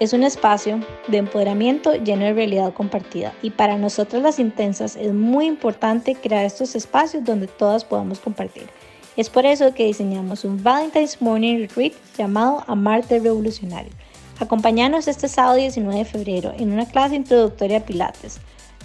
[0.00, 5.12] Es un espacio de empoderamiento lleno de realidad compartida y para nosotras las Intensas es
[5.12, 8.68] muy importante crear estos espacios donde todas podamos compartir.
[9.16, 13.92] Es por eso que diseñamos un Valentine's Morning Retreat llamado Amarte Revolucionario.
[14.38, 18.38] Acompáñanos este sábado 19 de febrero en una clase introductoria a Pilates,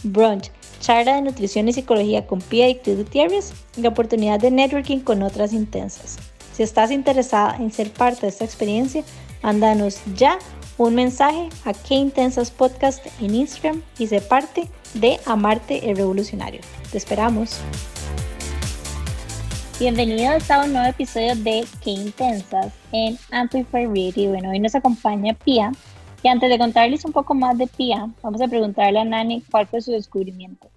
[0.04, 5.00] brunch, charla de nutrición y psicología con Pia y Cris Gutiérrez y oportunidad de networking
[5.00, 6.18] con otras intensas.
[6.54, 9.04] Si estás interesada en ser parte de esta experiencia,
[9.42, 10.38] mándanos ya
[10.88, 16.62] un mensaje a Qué Intensas Podcast en Instagram y sé parte de Amarte el Revolucionario.
[16.92, 17.62] Te esperamos.
[19.80, 24.30] Bienvenidos a un nuevo episodio de Qué Intensas en Amplify Radio.
[24.32, 25.72] Bueno, hoy nos acompaña Pia.
[26.24, 29.68] Y antes de contarles un poco más de Pia, vamos a preguntarle a Nani cuál
[29.68, 30.68] fue su descubrimiento.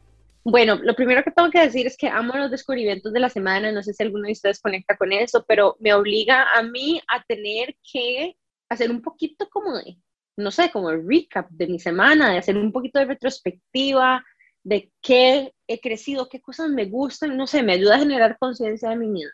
[0.42, 3.72] Bueno, lo primero que tengo que decir es que amo los descubrimientos de la semana,
[3.72, 7.22] no sé si alguno de ustedes conecta con eso, pero me obliga a mí a
[7.26, 8.36] tener que
[8.68, 9.96] hacer un poquito como de,
[10.36, 14.24] no sé, como el recap de mi semana, de hacer un poquito de retrospectiva,
[14.62, 18.90] de qué he crecido, qué cosas me gustan, no sé, me ayuda a generar conciencia
[18.90, 19.30] de mi vida.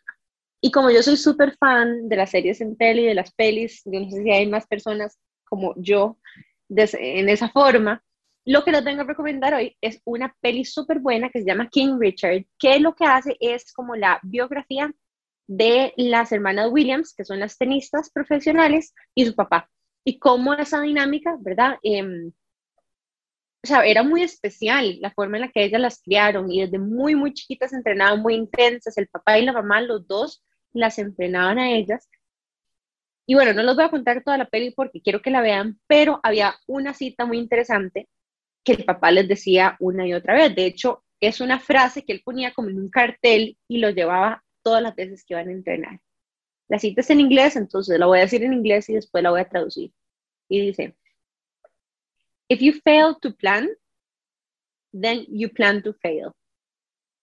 [0.61, 3.83] Y como yo soy súper fan de las series en tele y de las pelis,
[3.85, 6.19] yo no sé si hay más personas como yo
[6.69, 8.03] en esa forma,
[8.47, 11.69] lo que les vengo a recomendar hoy es una peli súper buena que se llama
[11.69, 14.93] King Richard, que lo que hace es como la biografía
[15.47, 19.69] de las hermanas Williams, que son las tenistas profesionales, y su papá.
[20.05, 21.79] Y cómo esa dinámica, ¿verdad?
[21.83, 22.33] Em,
[23.63, 26.79] o sea, era muy especial la forma en la que ellas las criaron y desde
[26.79, 28.97] muy, muy chiquitas entrenaban muy intensas.
[28.97, 32.09] El papá y la mamá, los dos, las entrenaban a ellas.
[33.27, 35.79] Y bueno, no les voy a contar toda la peli porque quiero que la vean,
[35.87, 38.09] pero había una cita muy interesante
[38.65, 40.55] que el papá les decía una y otra vez.
[40.55, 44.43] De hecho, es una frase que él ponía como en un cartel y lo llevaba
[44.63, 46.01] todas las veces que iban a entrenar.
[46.71, 49.31] La cita es en inglés, entonces la voy a decir en inglés y después la
[49.31, 49.93] voy a traducir.
[50.49, 50.97] Y dice,
[52.49, 53.69] If you fail to plan,
[54.93, 56.31] then you plan to fail.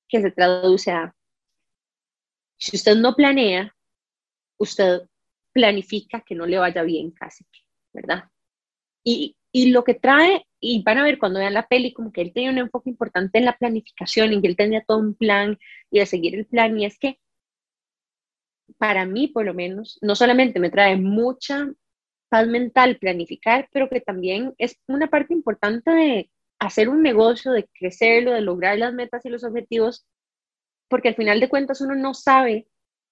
[0.09, 1.15] Que se traduce a,
[2.57, 3.73] si usted no planea,
[4.57, 5.03] usted
[5.53, 7.45] planifica que no le vaya bien casi,
[7.93, 8.29] ¿verdad?
[9.01, 12.19] Y, y lo que trae y van a ver cuando vean la peli como que
[12.19, 15.57] él tenía un enfoque importante en la planificación, en que él tenía todo un plan
[15.89, 17.17] y de seguir el plan, y es que
[18.77, 21.69] para mí por lo menos, no solamente me trae mucha
[22.29, 27.69] paz mental planificar, pero que también es una parte importante de hacer un negocio, de
[27.73, 30.05] crecerlo, de lograr las metas y los objetivos,
[30.89, 32.67] porque al final de cuentas uno no sabe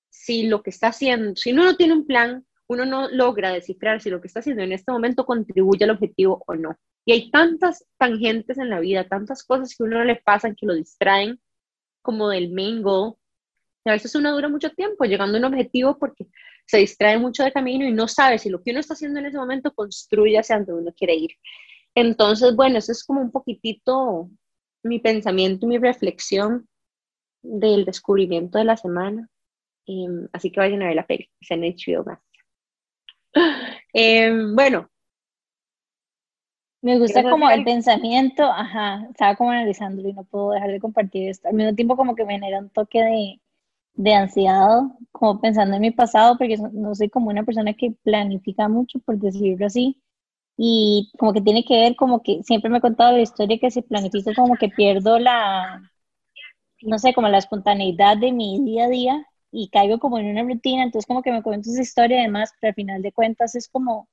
[0.09, 4.01] si lo que está haciendo, si uno no tiene un plan, uno no logra descifrar
[4.01, 6.77] si lo que está haciendo en este momento contribuye al objetivo o no.
[7.05, 10.73] Y hay tantas tangentes en la vida, tantas cosas que uno le pasan que lo
[10.73, 11.39] distraen
[12.01, 13.15] como del main goal.
[13.85, 16.25] Y a veces uno dura mucho tiempo llegando a un objetivo porque
[16.65, 19.27] se distrae mucho de camino y no sabe si lo que uno está haciendo en
[19.27, 21.31] ese momento construye hacia donde uno quiere ir.
[21.93, 24.29] Entonces, bueno, eso es como un poquitito
[24.83, 26.67] mi pensamiento y mi reflexión
[27.43, 29.29] del descubrimiento de la semana.
[29.85, 32.19] Em, así que vayan a ver la peli, es en HBO
[33.93, 34.89] em, bueno,
[36.81, 41.29] me gusta como el pensamiento, ajá, estaba como analizándolo y no puedo dejar de compartir
[41.29, 41.47] esto.
[41.47, 43.41] Al mismo tiempo como que me genera un toque de,
[43.95, 48.67] de ansiedad, como pensando en mi pasado, porque no soy como una persona que planifica
[48.69, 50.01] mucho, por decirlo así,
[50.57, 53.71] y como que tiene que ver como que siempre me he contado la historia que
[53.71, 55.81] si planifico como que pierdo la,
[56.81, 60.43] no sé, como la espontaneidad de mi día a día y caigo como en una
[60.43, 63.67] rutina, entonces como que me cuento esa historia además, pero al final de cuentas es
[63.69, 64.07] como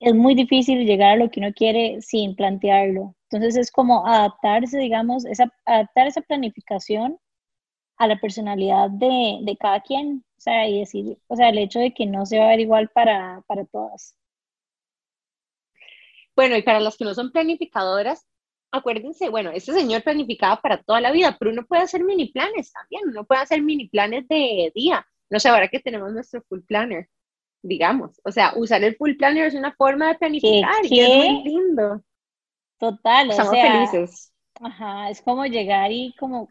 [0.00, 3.14] es muy difícil llegar a lo que uno quiere sin plantearlo.
[3.30, 7.18] Entonces es como adaptarse, digamos, esa, adaptar esa planificación
[8.00, 11.80] a la personalidad de, de, cada quien, o sea, y decir, o sea, el hecho
[11.80, 14.16] de que no se va a ver igual para, para todas.
[16.34, 18.26] Bueno, y para las que no son planificadoras,
[18.72, 22.72] acuérdense, bueno, este señor planificaba para toda la vida, pero uno puede hacer mini planes
[22.72, 25.06] también, uno puede hacer mini planes de día.
[25.28, 27.10] No sé, ahora que tenemos nuestro full planner,
[27.60, 28.18] digamos.
[28.24, 32.02] O sea, usar el full planner es una forma de planificar y es muy lindo.
[32.78, 34.32] Total, Estamos felices.
[34.54, 36.48] Ajá, es como llegar y como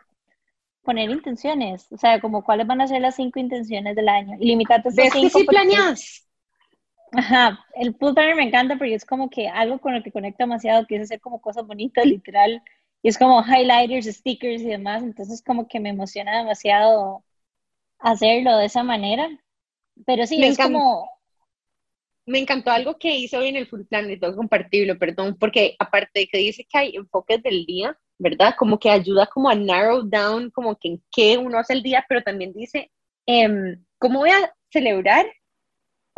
[0.83, 4.47] poner intenciones, o sea, como cuáles van a ser las cinco intenciones del año y
[4.47, 6.27] limitarte a ¿Ves que sí planeas?
[7.11, 10.43] Ajá, el full planner me encanta porque es como que algo con lo que conecta
[10.43, 12.61] demasiado, que es hacer como cosas bonitas, literal,
[13.01, 17.23] y es como highlighters, stickers y demás, entonces como que me emociona demasiado
[17.99, 19.29] hacerlo de esa manera
[20.05, 21.09] pero sí, es como...
[22.25, 25.35] Me encantó algo que hizo hoy en el full plan, y tengo que compartirlo, perdón,
[25.39, 28.53] porque aparte de que dice que hay enfoques del día, ¿verdad?
[28.57, 32.05] Como que ayuda como a narrow down, como que en qué uno hace el día,
[32.07, 32.91] pero también dice,
[33.25, 35.25] eh, ¿cómo voy a celebrar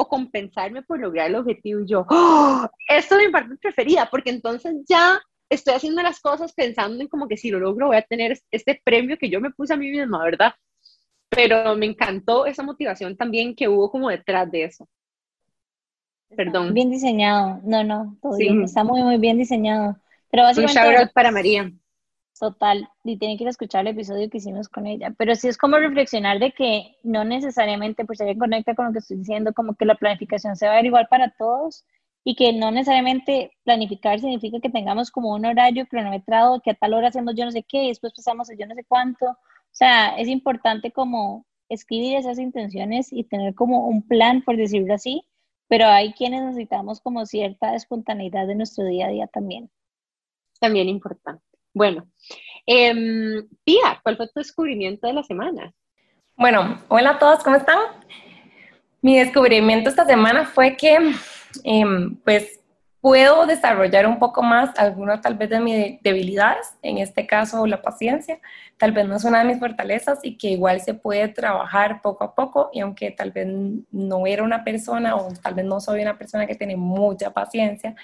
[0.02, 1.82] o compensarme por lograr el objetivo.
[1.82, 2.68] Y yo, ¡Oh!
[2.88, 7.28] esto es mi parte preferida, porque entonces ya estoy haciendo las cosas pensando en como
[7.28, 9.92] que si lo logro voy a tener este premio que yo me puse a mí
[9.92, 10.54] misma, ¿verdad?
[11.30, 14.88] Pero me encantó esa motivación también que hubo como detrás de eso.
[16.36, 16.74] Perdón.
[16.74, 17.60] Bien diseñado.
[17.64, 18.64] No, no, todo bien.
[18.64, 19.98] Está muy, muy bien diseñado.
[20.30, 20.80] Pero básicamente...
[20.80, 21.72] Un shout out para María.
[22.42, 25.14] Total, y tienen que ir a escuchar el episodio que hicimos con ella.
[25.16, 28.98] Pero sí es como reflexionar de que no necesariamente, pues se conecta con lo que
[28.98, 31.86] estoy diciendo, como que la planificación se va a ver igual para todos
[32.24, 36.96] y que no necesariamente planificar significa que tengamos como un horario cronometrado, que a tal
[36.96, 39.28] hora hacemos yo no sé qué y después pasamos a yo no sé cuánto.
[39.28, 39.38] O
[39.70, 45.28] sea, es importante como escribir esas intenciones y tener como un plan, por decirlo así,
[45.68, 49.70] pero hay quienes necesitamos como cierta espontaneidad de nuestro día a día también.
[50.60, 51.51] También importante.
[51.74, 52.06] Bueno,
[52.66, 53.44] eh,
[54.04, 55.74] ¿cuál fue tu descubrimiento de la semana?
[56.36, 57.80] Bueno, hola a todos, ¿cómo están?
[59.02, 60.98] Mi descubrimiento esta semana fue que,
[61.64, 62.60] em, pues,
[63.00, 67.82] puedo desarrollar un poco más algunas tal vez de mis debilidades, en este caso la
[67.82, 68.40] paciencia,
[68.78, 72.24] tal vez no es una de mis fortalezas y que igual se puede trabajar poco
[72.24, 73.48] a poco y aunque tal vez
[73.92, 77.96] no era una persona o tal vez no soy una persona que tiene mucha paciencia,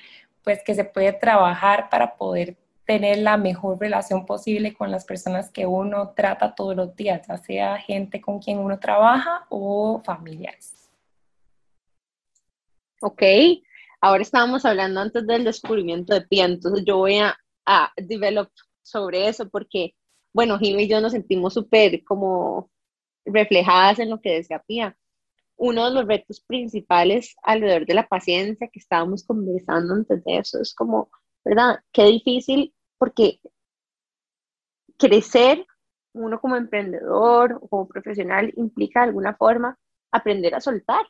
[0.43, 2.55] pues que se puede trabajar para poder
[2.87, 7.37] tener la mejor relación posible con las personas que uno trata todos los días, ya
[7.37, 10.89] sea gente con quien uno trabaja o familiares.
[13.01, 13.21] Ok,
[13.99, 18.49] ahora estábamos hablando antes del descubrimiento de Pia, entonces yo voy a, a develop
[18.81, 19.93] sobre eso porque,
[20.33, 22.71] bueno, Jimmy y yo nos sentimos súper como
[23.25, 24.97] reflejadas en lo que decía Pia.
[25.57, 30.61] Uno de los retos principales alrededor de la paciencia que estábamos conversando antes de eso
[30.61, 31.09] es como,
[31.43, 31.79] ¿verdad?
[31.91, 33.39] Qué difícil porque
[34.97, 35.65] crecer
[36.13, 39.77] uno como emprendedor o como profesional implica de alguna forma
[40.11, 41.05] aprender a soltar,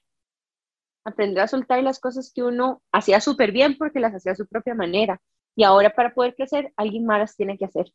[1.05, 4.47] aprender a soltar las cosas que uno hacía súper bien porque las hacía a su
[4.47, 5.21] propia manera.
[5.55, 7.91] Y ahora para poder crecer, alguien más las tiene que hacer.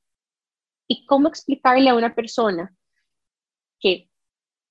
[0.89, 2.75] ¿Y cómo explicarle a una persona
[3.79, 4.09] que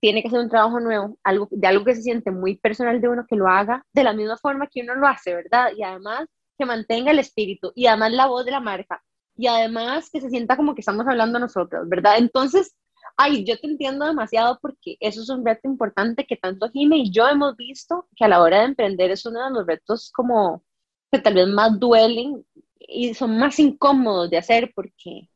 [0.01, 3.07] tiene que hacer un trabajo nuevo, algo, de algo que se siente muy personal de
[3.07, 5.71] uno, que lo haga de la misma forma que uno lo hace, ¿verdad?
[5.77, 6.27] Y además
[6.57, 9.03] que mantenga el espíritu y además la voz de la marca
[9.41, 12.19] y además que se sienta como que estamos hablando nosotros, ¿verdad?
[12.19, 12.75] Entonces,
[13.17, 17.11] ay, yo te entiendo demasiado porque eso es un reto importante que tanto Jime y
[17.11, 20.63] yo hemos visto que a la hora de emprender es uno de los retos como
[21.11, 22.45] que tal vez más duelen
[22.77, 25.27] y son más incómodos de hacer porque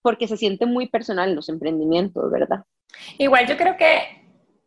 [0.00, 2.62] porque se siente muy personal los emprendimientos, ¿verdad?
[3.18, 3.98] Igual yo creo que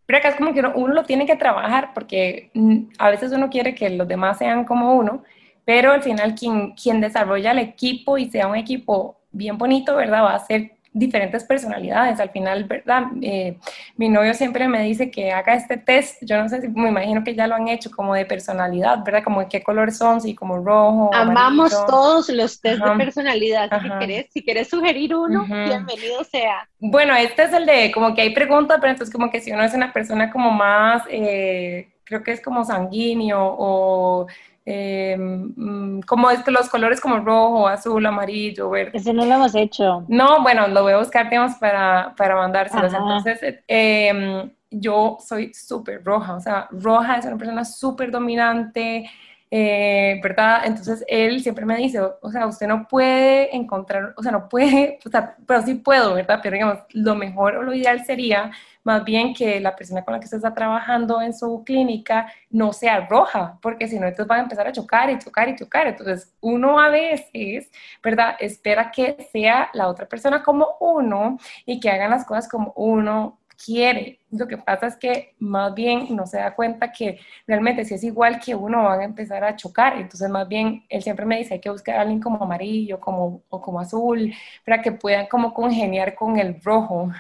[0.06, 2.52] pero acá es como que uno lo tiene que trabajar porque
[2.98, 5.24] a veces uno quiere que los demás sean como uno
[5.66, 10.24] pero al final quien, quien desarrolla el equipo y sea un equipo bien bonito, ¿verdad?
[10.24, 12.20] Va a ser diferentes personalidades.
[12.20, 13.04] Al final, ¿verdad?
[13.22, 13.58] Eh,
[13.96, 16.22] mi novio siempre me dice que haga este test.
[16.22, 19.24] Yo no sé si me imagino que ya lo han hecho como de personalidad, ¿verdad?
[19.24, 21.10] Como de qué color son, si como rojo.
[21.14, 23.70] Amamos todos los test de personalidad.
[23.82, 26.68] Si quieres, si quieres sugerir uno, bienvenido sea.
[26.80, 29.64] Bueno, este es el de como que hay preguntas, pero entonces como que si uno
[29.64, 34.28] es una persona como más, eh, creo que es como sanguíneo o
[34.66, 38.92] eh, mm, como es que los colores como rojo, azul, amarillo, verde.
[38.94, 40.06] Ese no lo hemos hecho.
[40.08, 42.94] No, bueno, lo voy a buscar, digamos, para, para mandárselos.
[42.94, 49.10] Entonces, em, yo soy súper roja, o sea, roja es una persona súper dominante,
[49.50, 50.62] eh, ¿verdad?
[50.64, 55.00] Entonces él siempre me dice, o, sea, usted no puede encontrar, o sea, no puede,
[55.06, 56.40] o sea, pero sí puedo, ¿verdad?
[56.42, 58.52] Pero digamos, lo mejor o lo ideal sería
[58.84, 62.74] más bien que la persona con la que usted está trabajando en su clínica no
[62.74, 65.88] sea roja, porque si no, entonces van a empezar a chocar y chocar y chocar.
[65.88, 67.70] Entonces, uno a veces,
[68.04, 68.36] ¿verdad?
[68.40, 73.40] Espera que sea la otra persona como uno y que hagan las cosas como uno
[73.64, 74.20] quiere.
[74.32, 78.04] Lo que pasa es que más bien no se da cuenta que realmente si es
[78.04, 79.98] igual que uno van a empezar a chocar.
[79.98, 83.44] Entonces más bien él siempre me dice hay que buscar a alguien como amarillo como,
[83.50, 84.34] o como azul
[84.66, 87.12] para que puedan como congeniar con el rojo.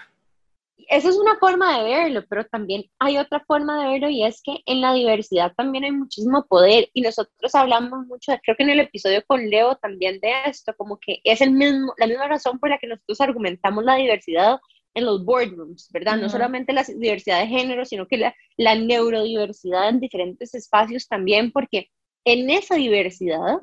[0.91, 4.41] Esa es una forma de verlo, pero también hay otra forma de verlo y es
[4.43, 8.71] que en la diversidad también hay muchísimo poder y nosotros hablamos mucho, creo que en
[8.71, 12.59] el episodio con Leo también de esto, como que es el mismo, la misma razón
[12.59, 14.59] por la que nosotros argumentamos la diversidad
[14.93, 16.17] en los boardrooms, ¿verdad?
[16.17, 21.53] No solamente la diversidad de género, sino que la, la neurodiversidad en diferentes espacios también,
[21.53, 21.87] porque
[22.25, 23.61] en esa diversidad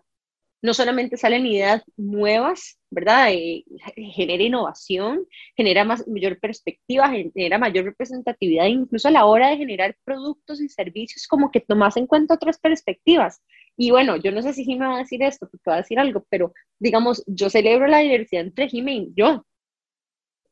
[0.61, 3.33] no solamente salen ideas nuevas, ¿verdad?
[3.33, 3.65] Eh,
[3.97, 9.97] genera innovación, genera más, mayor perspectiva, genera mayor representatividad, incluso a la hora de generar
[10.05, 13.41] productos y servicios, como que tomas en cuenta otras perspectivas.
[13.77, 15.99] Y bueno, yo no sé si Jimmy va a decir esto, porque va a decir
[15.99, 19.45] algo, pero digamos, yo celebro la diversidad entre Jimmy y yo,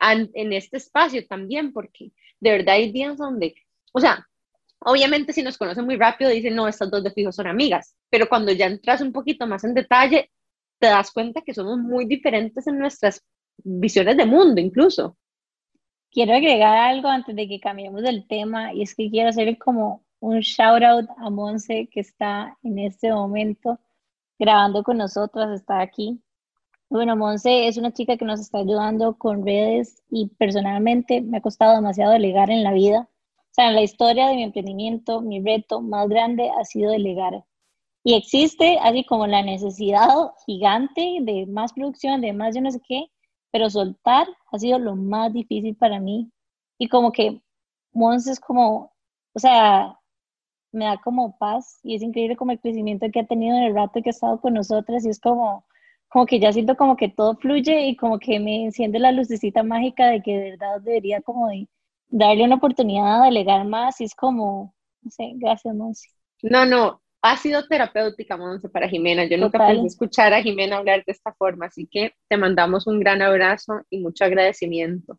[0.01, 3.55] en este espacio también, porque de verdad hay días donde,
[3.93, 4.27] o sea,
[4.81, 8.29] Obviamente si nos conocen muy rápido dicen, no, estas dos de fijo son amigas, pero
[8.29, 10.31] cuando ya entras un poquito más en detalle,
[10.79, 13.23] te das cuenta que somos muy diferentes en nuestras
[13.59, 15.17] visiones de mundo incluso.
[16.11, 20.05] Quiero agregar algo antes de que cambiemos del tema y es que quiero hacer como
[20.21, 23.79] un shout out a Monse que está en este momento
[24.39, 26.21] grabando con nosotras, está aquí.
[26.89, 31.41] Bueno, Monse es una chica que nos está ayudando con redes y personalmente me ha
[31.41, 33.09] costado demasiado delegar en la vida.
[33.57, 37.43] Sea, en la historia de mi emprendimiento, mi reto más grande ha sido delegar.
[38.05, 40.09] Y existe así como la necesidad
[40.45, 43.07] gigante de más producción, de más yo no sé qué,
[43.51, 46.31] pero soltar ha sido lo más difícil para mí.
[46.79, 47.41] Y como que
[47.95, 48.93] Monse es como,
[49.35, 49.99] o sea,
[50.73, 53.75] me da como paz y es increíble como el crecimiento que ha tenido en el
[53.75, 55.65] rato que ha estado con nosotras y es como,
[56.09, 59.63] como que ya siento como que todo fluye y como que me enciende la lucecita
[59.63, 61.69] mágica de que de verdad debería como de
[62.09, 66.09] darle una oportunidad a delegar más y es como, no sé, gracias Monse.
[66.43, 69.25] No, no, ha sido terapéutica, Monse, para Jimena.
[69.25, 73.01] Yo nunca pensé escuchar a Jimena hablar de esta forma, así que te mandamos un
[73.01, 75.19] gran abrazo y mucho agradecimiento.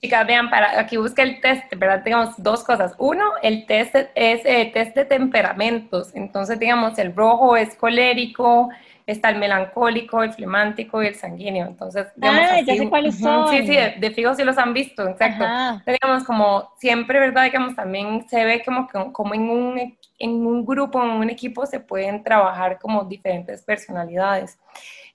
[0.00, 2.02] Chicas, vean, para aquí busca el test, ¿verdad?
[2.02, 2.92] Digamos dos cosas.
[2.98, 6.12] Uno, el test es eh, test de temperamentos.
[6.16, 8.68] Entonces, digamos, el rojo es colérico,
[9.06, 11.66] está el melancólico, el flemántico y el sanguíneo.
[11.66, 13.48] Entonces, digamos, ah, ya sé cuáles son.
[13.48, 15.44] Sí, sí, de, fijo sí los han visto, exacto.
[15.86, 17.44] digamos, como siempre, ¿verdad?
[17.44, 21.80] Digamos, también se ve como, como en, un, en un grupo, en un equipo, se
[21.80, 24.58] pueden trabajar como diferentes personalidades.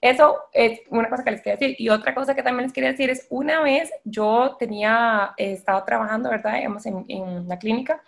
[0.00, 1.76] Eso es una cosa que les quería decir.
[1.78, 5.84] Y otra cosa que también les quería decir es, una vez yo tenía, eh, estaba
[5.84, 6.54] trabajando, ¿verdad?
[6.54, 8.00] Digamos, en, en la clínica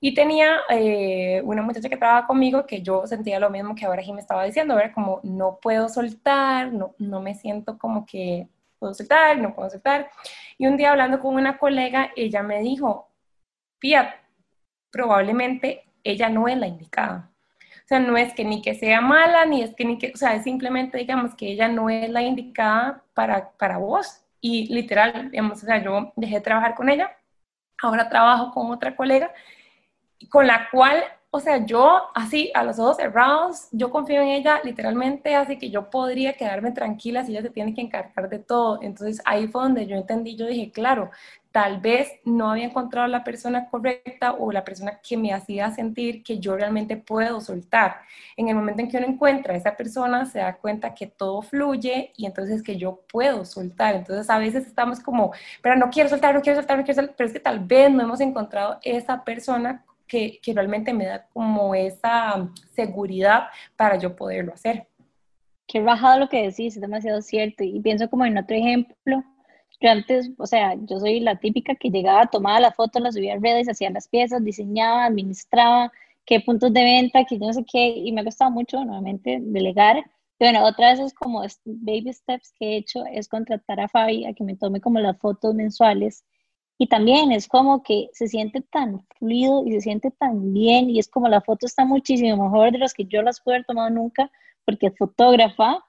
[0.00, 4.02] y tenía eh, una muchacha que trabajaba conmigo que yo sentía lo mismo que ahora
[4.02, 8.94] Jim estaba diciendo, era como no puedo soltar, no, no me siento como que puedo
[8.94, 10.08] soltar, no puedo soltar.
[10.56, 13.08] Y un día hablando con una colega, ella me dijo,
[13.78, 14.16] Pia,
[14.90, 17.30] probablemente ella no es la indicada.
[17.84, 20.16] O sea, no es que ni que sea mala, ni es que ni que, o
[20.16, 24.24] sea, es simplemente, digamos, que ella no es la indicada para, para vos.
[24.40, 27.16] Y literal, digamos, o sea, yo dejé de trabajar con ella,
[27.82, 29.32] ahora trabajo con otra colega,
[30.26, 34.60] con la cual, o sea, yo así, a los ojos cerrados, yo confío en ella
[34.64, 38.80] literalmente, así que yo podría quedarme tranquila si ella se tiene que encargar de todo.
[38.82, 41.10] Entonces ahí fue donde yo entendí, yo dije, claro,
[41.52, 46.22] tal vez no había encontrado la persona correcta o la persona que me hacía sentir
[46.22, 47.96] que yo realmente puedo soltar.
[48.36, 51.42] En el momento en que uno encuentra a esa persona, se da cuenta que todo
[51.42, 53.94] fluye y entonces que yo puedo soltar.
[53.96, 55.32] Entonces a veces estamos como,
[55.62, 57.90] pero no quiero soltar, no quiero soltar, no quiero soltar, pero es que tal vez
[57.90, 63.44] no hemos encontrado esa persona que, realmente me da como esa seguridad
[63.76, 64.88] para yo poderlo hacer.
[65.66, 67.62] Qué bajado lo que decís, es demasiado cierto.
[67.62, 69.22] Y pienso como en otro ejemplo,
[69.80, 73.34] yo antes, o sea, yo soy la típica que llegaba, tomaba las fotos, las subía
[73.34, 75.92] a redes, hacía las piezas, diseñaba, administraba,
[76.24, 80.04] qué puntos de venta, yo no sé qué, y me ha costado mucho nuevamente delegar.
[80.40, 84.32] bueno, otra vez es como baby steps que he hecho es contratar a Fabi a
[84.32, 86.24] que me tome como las fotos mensuales.
[86.78, 91.00] Y también es como que se siente tan fluido y se siente tan bien y
[91.00, 93.90] es como la foto está muchísimo mejor de las que yo las pude haber tomado
[93.90, 94.30] nunca
[94.64, 95.84] porque es fotógrafa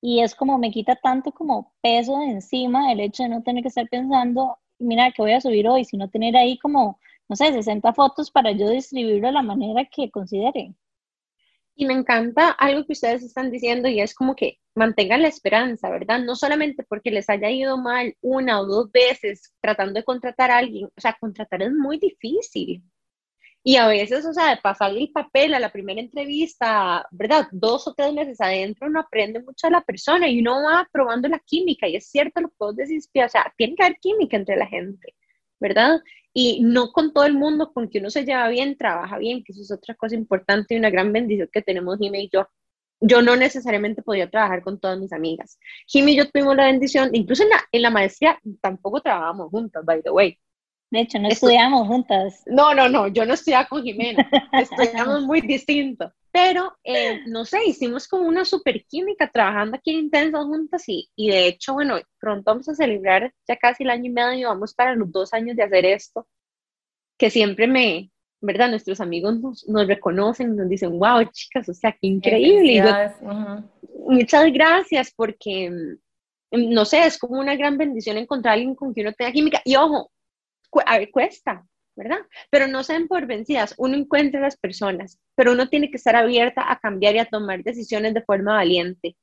[0.00, 3.62] y es como me quita tanto como peso de encima el hecho de no tener
[3.62, 7.52] que estar pensando, mira, que voy a subir hoy, sino tener ahí como, no sé,
[7.52, 10.74] 60 fotos para yo distribuirlo de la manera que considere.
[11.80, 15.88] Y me encanta algo que ustedes están diciendo y es como que mantengan la esperanza,
[15.90, 16.18] ¿verdad?
[16.18, 20.58] No solamente porque les haya ido mal una o dos veces tratando de contratar a
[20.58, 22.82] alguien, o sea, contratar es muy difícil.
[23.62, 27.46] Y a veces, o sea, de pasarle el papel a la primera entrevista, ¿verdad?
[27.52, 31.28] Dos o tres meses adentro uno aprende mucho de la persona y uno va probando
[31.28, 31.86] la química.
[31.86, 34.66] Y es cierto lo que vos decís, o sea, tiene que haber química entre la
[34.66, 35.14] gente,
[35.60, 36.00] ¿verdad?
[36.32, 39.52] Y no con todo el mundo con que uno se lleva bien, trabaja bien, que
[39.52, 42.46] eso es otra cosa importante y una gran bendición que tenemos Jimmy y yo.
[43.00, 45.58] Yo no necesariamente podía trabajar con todas mis amigas.
[45.86, 49.84] Jimmy y yo tuvimos la bendición, incluso en la, en la maestría tampoco trabajamos juntas,
[49.84, 50.38] by the way.
[50.90, 52.42] De hecho, no estudiamos juntas.
[52.46, 56.12] No, no, no, yo no estudiaba con Jimena, estudiamos muy distinto.
[56.30, 61.08] Pero, eh, no sé, hicimos como una super química trabajando aquí en Intensas juntas y,
[61.16, 64.74] y de hecho, bueno, pronto vamos a celebrar ya casi el año y medio, vamos
[64.74, 66.26] para los dos años de hacer esto,
[67.18, 68.70] que siempre me, ¿verdad?
[68.70, 72.82] Nuestros amigos nos, nos reconocen, nos dicen, wow, chicas, o sea, qué increíble.
[74.06, 78.92] Muchas gracias porque, mm, no sé, es como una gran bendición encontrar a alguien con
[78.92, 79.60] quien uno tenga química.
[79.64, 80.10] Y ojo,
[80.86, 81.66] a ver, cuesta,
[81.98, 82.20] ¿verdad?
[82.50, 86.16] Pero no sean por vencidas, uno encuentra a las personas, pero uno tiene que estar
[86.16, 89.16] abierta a cambiar y a tomar decisiones de forma valiente.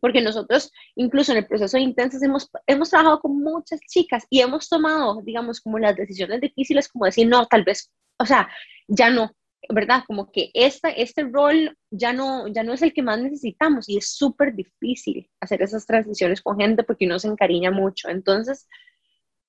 [0.00, 4.40] porque nosotros, incluso en el proceso de Intensas, hemos, hemos trabajado con muchas chicas y
[4.40, 8.48] hemos tomado, digamos, como las decisiones difíciles, como decir, no, tal vez, o sea,
[8.88, 9.32] ya no,
[9.68, 10.04] ¿verdad?
[10.06, 13.98] Como que esta, este rol ya no, ya no es el que más necesitamos y
[13.98, 18.08] es súper difícil hacer esas transiciones con gente porque uno se encariña mucho.
[18.08, 18.68] Entonces,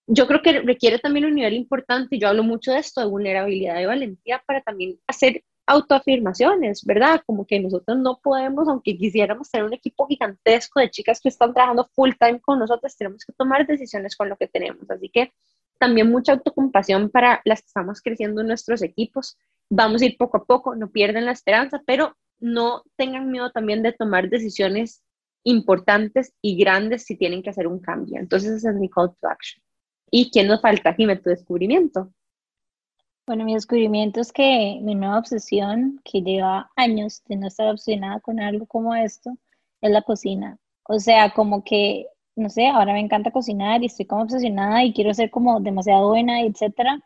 [0.08, 3.80] yo creo que requiere también un nivel importante, yo hablo mucho de esto, de vulnerabilidad
[3.80, 7.22] y valentía para también hacer autoafirmaciones, ¿verdad?
[7.26, 11.54] Como que nosotros no podemos, aunque quisiéramos tener un equipo gigantesco de chicas que están
[11.54, 14.90] trabajando full time con nosotros, tenemos que tomar decisiones con lo que tenemos.
[14.90, 15.32] Así que
[15.80, 19.38] también mucha autocompasión para las que estamos creciendo en nuestros equipos.
[19.70, 23.84] Vamos a ir poco a poco, no pierden la esperanza, pero no tengan miedo también
[23.84, 25.02] de tomar decisiones
[25.46, 28.20] importantes y grandes si tienen que hacer un cambio.
[28.20, 29.62] Entonces, ese es mi call to action.
[30.15, 32.13] ¿Y quién nos falta, Jimé, tu descubrimiento?
[33.25, 38.20] Bueno, mi descubrimiento es que mi nueva obsesión, que lleva años de no estar obsesionada
[38.20, 39.36] con algo como esto,
[39.82, 40.60] es la cocina.
[40.84, 42.05] O sea, como que,
[42.36, 46.10] no sé, ahora me encanta cocinar y estoy como obsesionada y quiero ser como demasiado
[46.10, 47.00] buena, etcétera.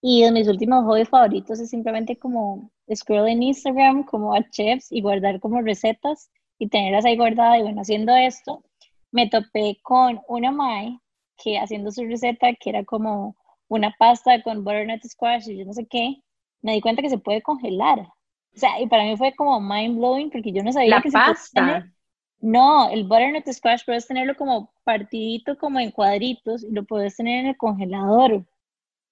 [0.00, 4.90] Y de mis últimos hobbies favoritos es simplemente como scroll en Instagram, como a chefs
[4.90, 7.58] y guardar como recetas y tenerlas ahí guardadas.
[7.58, 8.64] Y bueno, haciendo esto,
[9.12, 10.98] me topé con una Mai
[11.42, 13.36] que haciendo su receta, que era como
[13.68, 16.16] una pasta con butternut squash y yo no sé qué,
[16.62, 18.00] me di cuenta que se puede congelar.
[18.00, 21.36] O sea, y para mí fue como mind blowing porque yo no sabía que pasta.
[21.36, 21.92] se podía.
[22.40, 27.40] No, el butternut squash puedes tenerlo como partidito, como en cuadritos, y lo puedes tener
[27.40, 28.44] en el congelador.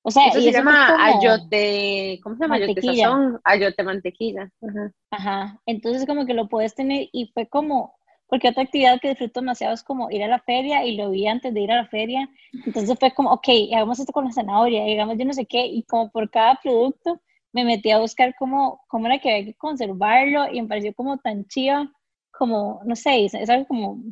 [0.02, 2.58] O sea, eso se llama ayote, ¿cómo se llama?
[2.58, 3.08] Mantequilla.
[3.08, 4.50] Ayote ayote mantequilla.
[4.62, 4.92] Ajá.
[5.10, 5.60] Ajá.
[5.66, 7.97] Entonces como que lo puedes tener y fue como,
[8.28, 11.26] porque otra actividad que disfruto demasiado es como ir a la feria y lo vi
[11.26, 12.28] antes de ir a la feria.
[12.66, 15.82] Entonces fue como, ok, hagamos esto con la zanahoria, digamos yo no sé qué, y
[15.84, 17.20] como por cada producto
[17.52, 21.16] me metí a buscar cómo, cómo era que había que conservarlo y me pareció como
[21.18, 21.90] tan chido,
[22.30, 24.02] como, no sé, es, algo como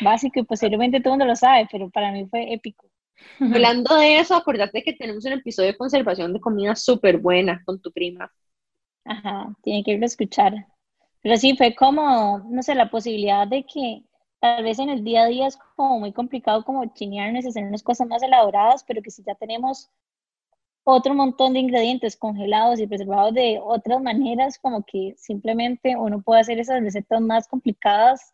[0.00, 2.88] básico y posiblemente todo el mundo lo sabe, pero para mí fue épico.
[3.40, 7.80] Hablando de eso, acordate que tenemos un episodio de conservación de comida súper buena con
[7.80, 8.30] tu prima.
[9.04, 10.66] Ajá, tiene que irlo a escuchar.
[11.26, 14.04] Pero sí, fue como, no sé, la posibilidad de que
[14.38, 17.82] tal vez en el día a día es como muy complicado como chinearnos hacer unas
[17.82, 19.90] cosas más elaboradas, pero que si ya tenemos
[20.84, 26.42] otro montón de ingredientes congelados y preservados de otras maneras, como que simplemente uno puede
[26.42, 28.32] hacer esas recetas más complicadas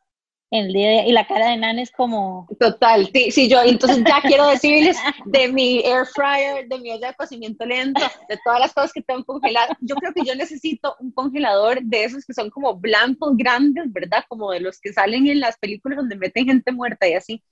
[0.53, 2.47] el día y la cara de Nan es como...
[2.61, 7.09] Total, sí, sí, yo entonces ya quiero decirles de mi air fryer, de mi olla
[7.09, 9.77] de cocimiento lento, de todas las cosas que tengo congeladas.
[9.81, 14.25] Yo creo que yo necesito un congelador de esos que son como blancos, grandes, ¿verdad?
[14.29, 17.43] Como de los que salen en las películas donde meten gente muerta y así.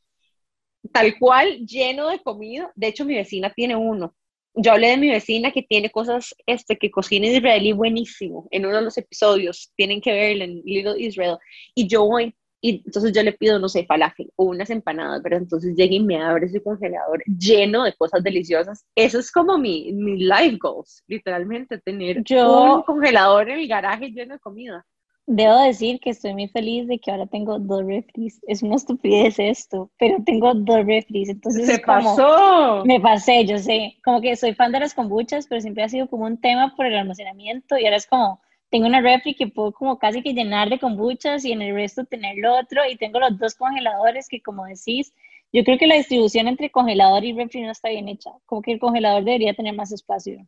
[0.93, 2.71] Tal cual, lleno de comida.
[2.75, 4.15] De hecho, mi vecina tiene uno.
[4.55, 8.77] Yo hablé de mi vecina que tiene cosas este, que cocina israelí buenísimo en uno
[8.77, 9.73] de los episodios.
[9.75, 11.39] Tienen que verlo en Little Israel.
[11.75, 15.37] Y yo voy y entonces yo le pido, no sé, falafel o unas empanadas, pero
[15.37, 18.85] entonces llega y me abre ese congelador lleno de cosas deliciosas.
[18.95, 24.11] Eso es como mi, mi life goals, literalmente, tener yo, un congelador en el garaje
[24.11, 24.87] lleno de comida.
[25.33, 28.41] Debo decir que estoy muy feliz de que ahora tengo dos refris.
[28.49, 31.29] Es una estupidez esto, pero tengo dos refris.
[31.29, 32.83] Entonces se pasó.
[32.85, 33.97] Me pasé, yo sé.
[34.03, 36.87] Como que soy fan de las kombuchas, pero siempre ha sido como un tema por
[36.87, 40.71] el almacenamiento y ahora es como tengo una refri que puedo como casi que llenar
[40.71, 44.41] de kombuchas y en el resto tener lo otro y tengo los dos congeladores que
[44.41, 45.13] como decís,
[45.53, 48.73] yo creo que la distribución entre congelador y refri no está bien hecha, como que
[48.73, 50.47] el congelador debería tener más espacio.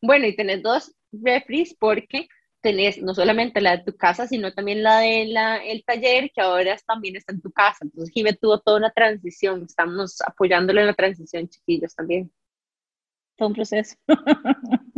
[0.00, 2.28] Bueno, y tenés dos refris porque
[2.60, 6.40] tenés no solamente la de tu casa, sino también la de la, el taller, que
[6.40, 7.78] ahora también está en tu casa.
[7.82, 9.62] Entonces, Jimé tuvo toda una transición.
[9.62, 12.30] Estamos apoyándole en la transición, chiquillos, también.
[13.38, 13.96] Todo un proceso.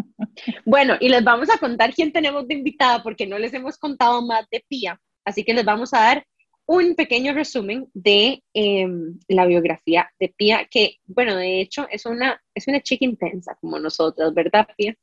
[0.65, 4.23] Bueno, y les vamos a contar quién tenemos de invitada porque no les hemos contado
[4.23, 6.27] más de Pía, así que les vamos a dar
[6.67, 12.41] un pequeño resumen de em, la biografía de Pía, que, bueno, de hecho es una,
[12.55, 14.95] es una chica intensa como nosotras, ¿verdad, Pía?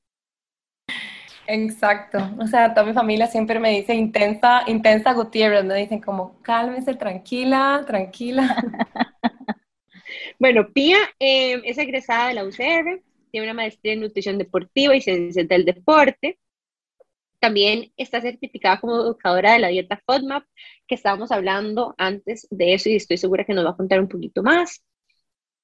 [1.45, 6.41] Exacto, o sea, toda mi familia siempre me dice intensa, intensa Gutiérrez, me dicen como
[6.41, 8.56] cálmese, tranquila, tranquila.
[10.39, 13.02] bueno, Pía em, es egresada de la UCR,
[13.38, 16.39] tiene una maestría en nutrición deportiva y ciencias del deporte.
[17.39, 20.43] También está certificada como educadora de la dieta FODMAP,
[20.88, 24.08] que estábamos hablando antes de eso y estoy segura que nos va a contar un
[24.08, 24.84] poquito más.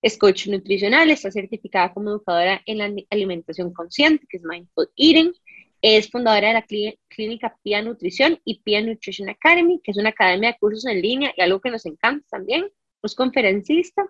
[0.04, 5.34] Es coach nutricional, está certificada como educadora en la alimentación consciente, que es Mindful Eating.
[5.82, 10.52] Es fundadora de la clínica PIA Nutrición y PIA Nutrition Academy, que es una academia
[10.52, 12.70] de cursos en línea y algo que nos encanta también.
[13.02, 14.06] Es conferencista,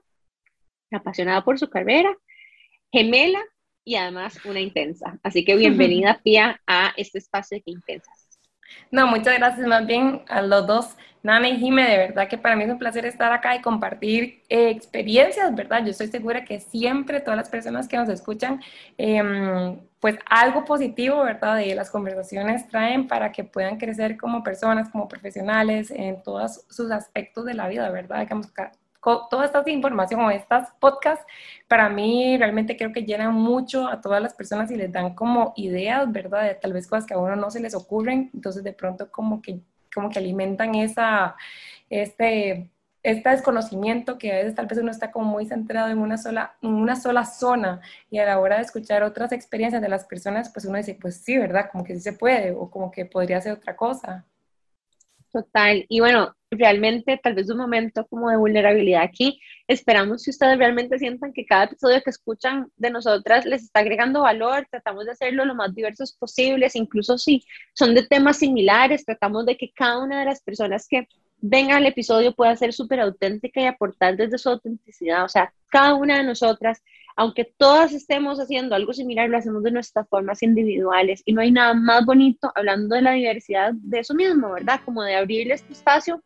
[0.92, 2.14] apasionada por su carrera
[2.94, 3.44] gemela
[3.86, 5.20] y además una intensa.
[5.24, 8.24] Así que bienvenida, Pia, a este espacio de Intensas.
[8.92, 10.96] No, muchas gracias más bien a los dos.
[11.22, 14.44] Nana y Jime, de verdad que para mí es un placer estar acá y compartir
[14.50, 15.84] eh, experiencias, ¿verdad?
[15.84, 18.62] Yo estoy segura que siempre todas las personas que nos escuchan,
[18.98, 21.58] em, pues algo positivo, ¿verdad?
[21.58, 26.92] De las conversaciones traen para que puedan crecer como personas, como profesionales, en todos sus
[26.92, 28.20] aspectos de la vida, ¿verdad?
[28.20, 28.48] Digamos,
[29.04, 31.26] toda esta información o estas podcasts,
[31.68, 35.54] para mí realmente creo que llenan mucho a todas las personas y les dan como
[35.56, 36.44] ideas, ¿verdad?
[36.44, 39.42] De tal vez cosas que a uno no se les ocurren, entonces de pronto como
[39.42, 39.62] que
[39.94, 41.36] como que alimentan esa,
[41.90, 42.70] este,
[43.04, 46.56] este desconocimiento que a veces tal vez uno está como muy centrado en una sola,
[46.62, 50.50] en una sola zona y a la hora de escuchar otras experiencias de las personas,
[50.52, 51.70] pues uno dice, pues sí, ¿verdad?
[51.72, 54.26] Como que sí se puede o como que podría ser otra cosa.
[55.34, 55.84] Total.
[55.90, 59.40] Y bueno, realmente tal vez un momento como de vulnerabilidad aquí.
[59.68, 64.22] Esperamos que ustedes realmente sientan que cada episodio que escuchan de nosotras les está agregando
[64.22, 64.68] valor.
[64.70, 67.44] Tratamos de hacerlo lo más diversos posibles, incluso si
[67.74, 71.08] son de temas similares, tratamos de que cada una de las personas que
[71.40, 75.26] venga al episodio pueda ser súper auténtica y aportar desde su autenticidad.
[75.26, 76.84] O sea, cada una de nosotras
[77.16, 81.52] aunque todas estemos haciendo algo similar, lo hacemos de nuestras formas individuales y no hay
[81.52, 84.82] nada más bonito hablando de la diversidad de eso mismo, ¿verdad?
[84.84, 86.24] Como de abrirle este espacio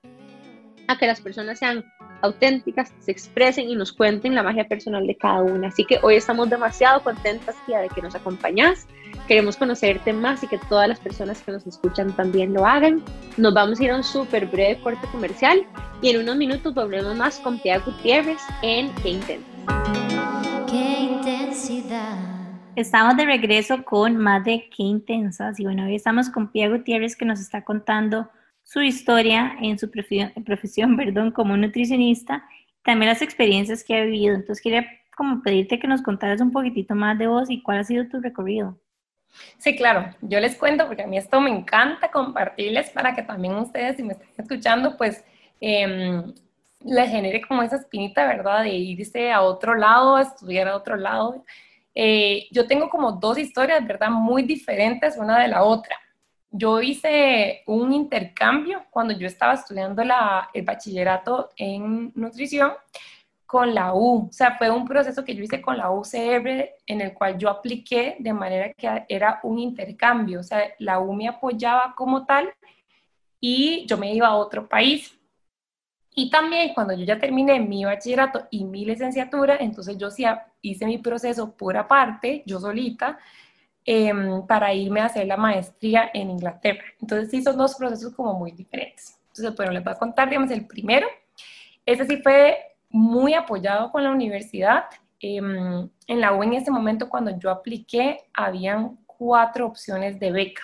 [0.88, 1.84] a que las personas sean
[2.22, 5.68] auténticas, se expresen y nos cuenten la magia personal de cada una.
[5.68, 8.88] Así que hoy estamos demasiado contentas, tía, de que nos acompañás.
[9.28, 13.04] Queremos conocerte más y que todas las personas que nos escuchan también lo hagan.
[13.38, 15.66] Nos vamos a ir a un súper breve corte comercial
[16.02, 19.10] y en unos minutos volvemos más con Pia Gutiérrez en Qué
[20.70, 22.18] Qué intensidad.
[22.76, 27.16] Estamos de regreso con más de Qué Intensas y bueno, hoy estamos con Pia Gutiérrez
[27.16, 28.30] que nos está contando
[28.64, 32.44] su historia en su profesión, profesión perdón, como nutricionista,
[32.84, 34.36] también las experiencias que ha vivido.
[34.36, 37.84] Entonces quería como pedirte que nos contaras un poquitito más de vos y cuál ha
[37.86, 38.78] sido tu recorrido.
[39.58, 43.56] Sí, claro, yo les cuento porque a mí esto me encanta compartirles para que también
[43.56, 45.24] ustedes, si me están escuchando, pues
[45.62, 46.24] eh,
[46.80, 48.64] le genere como esa espinita, ¿verdad?
[48.64, 51.44] De irse a otro lado, a estudiar a otro lado.
[51.96, 54.10] Eh, yo tengo como dos historias, ¿verdad?
[54.10, 55.96] Muy diferentes una de la otra.
[56.52, 62.74] Yo hice un intercambio cuando yo estaba estudiando el bachillerato en nutrición
[63.48, 64.28] con la U.
[64.30, 67.50] O sea, fue un proceso que yo hice con la UCR en el cual yo
[67.50, 70.42] apliqué de manera que era un intercambio.
[70.42, 72.54] O sea, la U me apoyaba como tal
[73.40, 75.17] y yo me iba a otro país.
[76.20, 80.26] Y también cuando yo ya terminé mi bachillerato y mi licenciatura, entonces yo sí
[80.64, 83.20] hice mi proceso por aparte, yo solita,
[83.86, 86.86] em, para irme a hacer la maestría en Inglaterra.
[87.00, 89.20] Entonces sí son dos procesos como muy diferentes.
[89.28, 91.06] Entonces, bueno, les voy a contar, digamos, el primero.
[91.86, 92.58] Ese sí fue
[92.90, 94.86] muy apoyado con la universidad.
[95.20, 100.64] Em, en la U en ese momento, cuando yo apliqué, habían cuatro opciones de beca.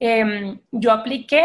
[0.00, 1.44] Em, yo apliqué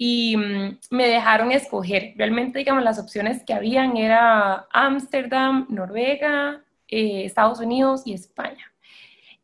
[0.00, 2.14] y mm, me dejaron escoger.
[2.16, 8.72] Realmente, digamos, las opciones que habían era Ámsterdam, Noruega, eh, Estados Unidos y España.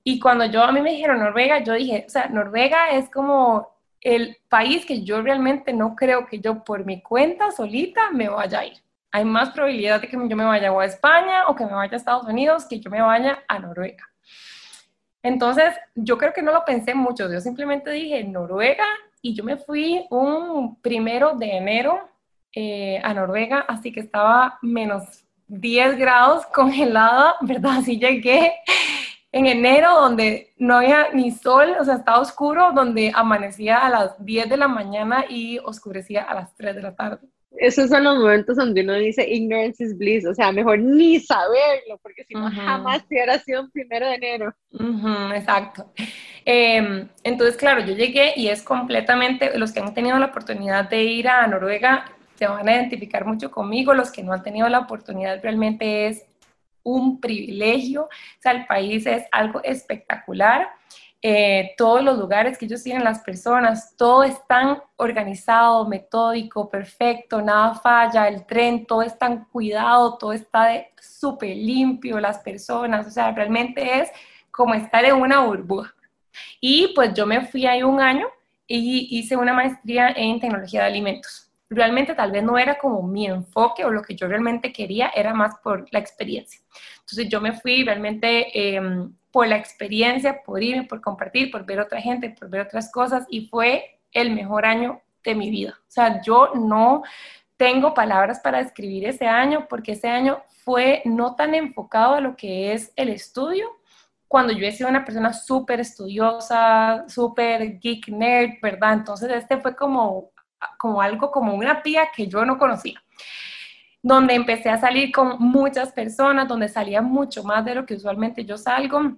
[0.04, 3.74] Y cuando yo a mí me dijeron Noruega, yo dije, o sea, Noruega es como
[4.00, 8.60] el país que yo realmente no creo que yo por mi cuenta solita me vaya
[8.60, 8.78] a ir.
[9.10, 11.96] Hay más probabilidad de que yo me vaya a España o que me vaya a
[11.96, 14.08] Estados Unidos que yo me vaya a Noruega.
[15.22, 17.32] Entonces, yo creo que no lo pensé mucho.
[17.32, 18.84] Yo simplemente dije Noruega
[19.24, 21.98] y yo me fui un primero de enero
[22.52, 27.78] eh, a Noruega, así que estaba menos 10 grados congelada, ¿verdad?
[27.78, 28.52] Así llegué
[29.32, 34.22] en enero donde no había ni sol, o sea, estaba oscuro, donde amanecía a las
[34.22, 37.26] 10 de la mañana y oscurecía a las 3 de la tarde
[37.58, 41.98] esos son los momentos donde uno dice ignorance is bliss, o sea, mejor ni saberlo,
[42.02, 44.54] porque si no, jamás te hubiera sido un primero de enero.
[45.34, 45.90] exacto.
[46.44, 51.02] Em, entonces, claro, yo llegué y es completamente, los que han tenido la oportunidad de
[51.04, 54.80] ir a Noruega se van a identificar mucho conmigo, los que no han tenido la
[54.80, 56.26] oportunidad realmente es
[56.82, 60.68] un privilegio, o sea, el país es algo espectacular.
[61.26, 67.40] Eh, todos los lugares que ellos tienen, las personas, todo es tan organizado, metódico, perfecto,
[67.40, 73.10] nada falla, el tren, todo es tan cuidado, todo está súper limpio, las personas, o
[73.10, 74.10] sea, realmente es
[74.50, 75.94] como estar en una burbuja.
[76.60, 78.26] Y pues yo me fui ahí un año
[78.66, 81.50] y hice una maestría en tecnología de alimentos.
[81.70, 85.32] Realmente tal vez no era como mi enfoque o lo que yo realmente quería, era
[85.32, 86.60] más por la experiencia.
[87.00, 88.76] Entonces yo me fui realmente...
[88.76, 92.92] Eh, por la experiencia, por irme, por compartir, por ver otra gente, por ver otras
[92.92, 95.74] cosas y fue el mejor año de mi vida.
[95.76, 97.02] O sea, yo no
[97.56, 102.36] tengo palabras para describir ese año porque ese año fue no tan enfocado a lo
[102.36, 103.66] que es el estudio,
[104.28, 108.92] cuando yo he sido una persona súper estudiosa, súper geek nerd, ¿verdad?
[108.92, 110.30] Entonces este fue como
[110.78, 113.02] como algo, como una pía que yo no conocía
[114.04, 118.44] donde empecé a salir con muchas personas, donde salía mucho más de lo que usualmente
[118.44, 119.16] yo salgo.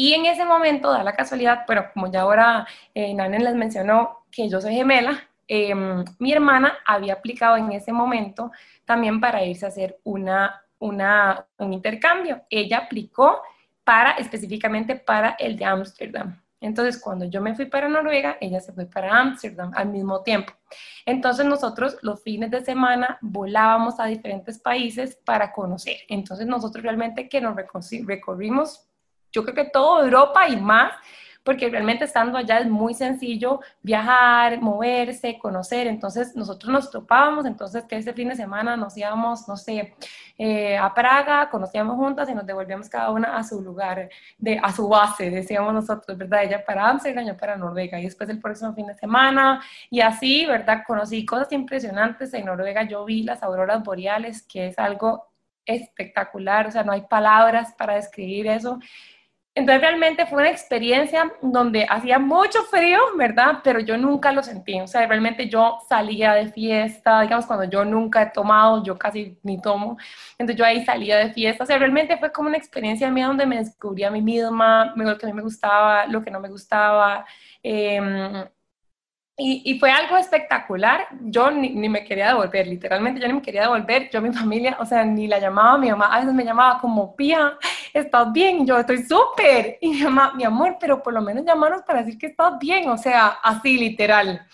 [0.00, 4.20] Y en ese momento, da la casualidad, pero como ya ahora eh, Nanen les mencionó
[4.30, 8.52] que yo soy gemela, em, mi hermana había aplicado en ese momento
[8.84, 12.42] también para irse a hacer una, una, un intercambio.
[12.48, 13.42] Ella aplicó
[13.82, 16.40] para específicamente para el de Ámsterdam.
[16.60, 20.52] Entonces, cuando yo me fui para Noruega, ella se fue para Ámsterdam al mismo tiempo.
[21.06, 25.96] Entonces, nosotros los fines de semana volábamos a diferentes países para conocer.
[26.08, 28.87] Entonces, nosotros realmente que nos recorrimos,
[29.32, 30.92] yo creo que toda Europa y más,
[31.48, 35.86] porque realmente estando allá es muy sencillo viajar, moverse, conocer.
[35.86, 39.94] Entonces nosotros nos topábamos, entonces que ese fin de semana nos íbamos, no sé,
[40.36, 44.70] eh, a Praga, conocíamos juntas y nos devolvíamos cada una a su lugar, de, a
[44.72, 46.44] su base, decíamos nosotros, ¿verdad?
[46.44, 50.44] Ella para Amsterdam, yo para Noruega y después el próximo fin de semana y así,
[50.44, 50.82] ¿verdad?
[50.86, 55.28] Conocí cosas impresionantes en Noruega, yo vi las auroras boreales, que es algo
[55.64, 58.78] espectacular, o sea, no hay palabras para describir eso.
[59.58, 63.58] Entonces realmente fue una experiencia donde hacía mucho frío, ¿verdad?
[63.64, 64.80] Pero yo nunca lo sentí.
[64.80, 69.36] O sea, realmente yo salía de fiesta, digamos, cuando yo nunca he tomado, yo casi
[69.42, 69.98] ni tomo.
[70.38, 71.64] Entonces yo ahí salía de fiesta.
[71.64, 75.18] O sea, realmente fue como una experiencia mía donde me descubrí a mí misma, lo
[75.18, 77.26] que a mí me gustaba, lo que no me gustaba.
[77.62, 78.48] Eh,
[79.40, 81.06] y, fue algo espectacular.
[81.20, 84.10] Yo ni, me quería devolver, literalmente yo ni me quería devolver.
[84.10, 87.14] Yo, mi familia, o sea, ni la llamaba, mi mamá a veces me llamaba como,
[87.14, 87.56] Pía,
[87.94, 88.62] ¿estás bien?
[88.62, 89.78] Y yo, estoy súper.
[89.80, 92.88] Y mi mamá, mi amor, pero por lo menos llamaros para decir que estás bien,
[92.90, 94.44] o sea, así, literal.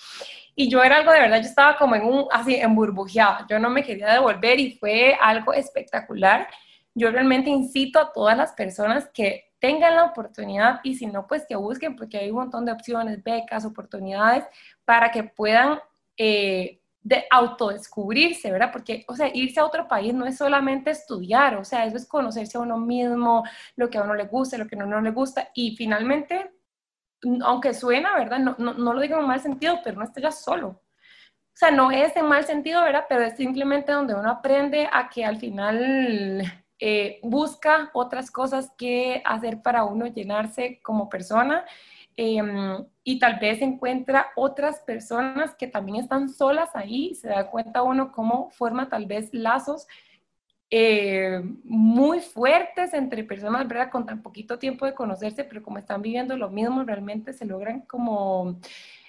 [0.54, 3.46] Y yo era algo de verdad, yo estaba como en un, así, en burbujeada.
[3.48, 6.46] Yo no me quería devolver y fue algo espectacular.
[6.94, 11.46] Yo realmente incito a todas las personas que tengan la oportunidad y si no, pues
[11.48, 14.44] que busquen, porque hay un montón de opciones, becas, oportunidades,
[14.84, 15.80] para que puedan
[16.16, 18.70] eh, de autodescubrirse, ¿verdad?
[18.72, 22.06] Porque, o sea, irse a otro país no es solamente estudiar, o sea, eso es
[22.06, 23.44] conocerse a uno mismo,
[23.76, 26.50] lo que a uno le gusta, lo que a no le gusta, y finalmente,
[27.42, 28.38] aunque suena, ¿verdad?
[28.38, 30.68] No, no, no lo digo en mal sentido, pero no estoy ya solo.
[30.68, 33.04] O sea, no es en mal sentido, ¿verdad?
[33.08, 36.42] Pero es simplemente donde uno aprende a que al final
[36.80, 41.64] eh, busca otras cosas que hacer para uno llenarse como persona
[42.16, 47.82] em, y tal vez encuentra otras personas que también están solas ahí, se da cuenta
[47.82, 49.86] uno cómo forma tal vez lazos
[50.70, 53.90] eh, muy fuertes entre personas, ¿verdad?
[53.90, 57.82] Con tan poquito tiempo de conocerse, pero como están viviendo lo mismo, realmente se logran
[57.82, 58.58] como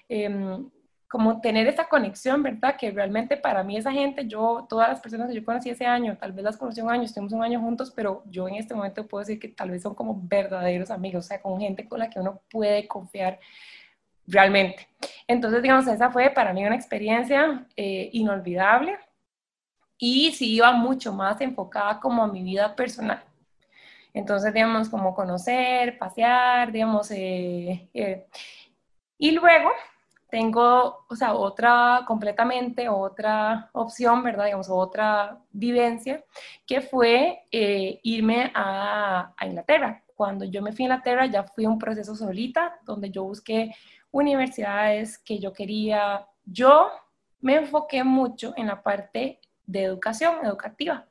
[0.10, 0.70] em,
[1.08, 2.76] como tener esa conexión, ¿verdad?
[2.78, 6.18] Que realmente para mí esa gente, yo, todas las personas que yo conocí ese año,
[6.18, 9.08] tal vez las conocí un año, estuvimos un año juntos, pero yo en este momento
[9.08, 12.10] puedo decir que tal vez son como verdaderos amigos, o sea, con gente con la
[12.10, 13.40] que uno puede confiar
[14.28, 14.88] realmente.
[15.28, 18.98] Entonces, digamos, esa fue para mí una experiencia eh, inolvidable
[19.98, 23.24] y sí iba mucho más enfocada como a mi vida personal.
[24.14, 28.26] Entonces, digamos, como conocer, pasear, digamos, eh, eh,
[29.18, 29.70] y luego
[30.36, 34.44] tengo, o sea, otra, completamente otra opción, ¿verdad?
[34.44, 36.26] Digamos, otra vivencia,
[36.68, 40.04] que fue eh, irme a, a, Inglaterra.
[40.14, 43.74] Cuando yo me fui a Inglaterra ya fui un proceso solita, donde yo busqué
[44.12, 46.28] universidades que yo quería.
[46.44, 46.90] Yo
[47.40, 51.06] me enfoqué mucho en la parte de educación, educativa.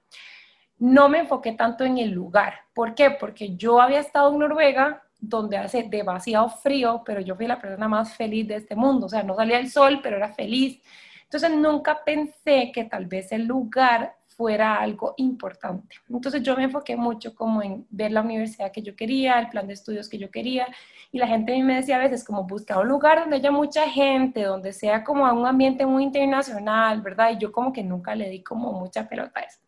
[0.76, 2.56] No me enfoqué tanto en el lugar.
[2.74, 3.10] ¿Por qué?
[3.10, 7.88] Porque yo había estado en Noruega donde hace demasiado frío, pero yo fui la persona
[7.88, 10.82] más feliz de este mundo, o sea, no salía el sol, pero era feliz.
[11.24, 15.96] Entonces nunca pensé que tal vez el lugar fuera algo importante.
[16.08, 19.66] Entonces yo me enfoqué mucho como en ver la universidad que yo quería, el plan
[19.66, 20.66] de estudios que yo quería,
[21.12, 24.42] y la gente me decía a veces como busca un lugar donde haya mucha gente,
[24.42, 27.30] donde sea como un ambiente muy internacional, ¿verdad?
[27.32, 29.60] Y yo como que nunca le di como mucha pelota a eso.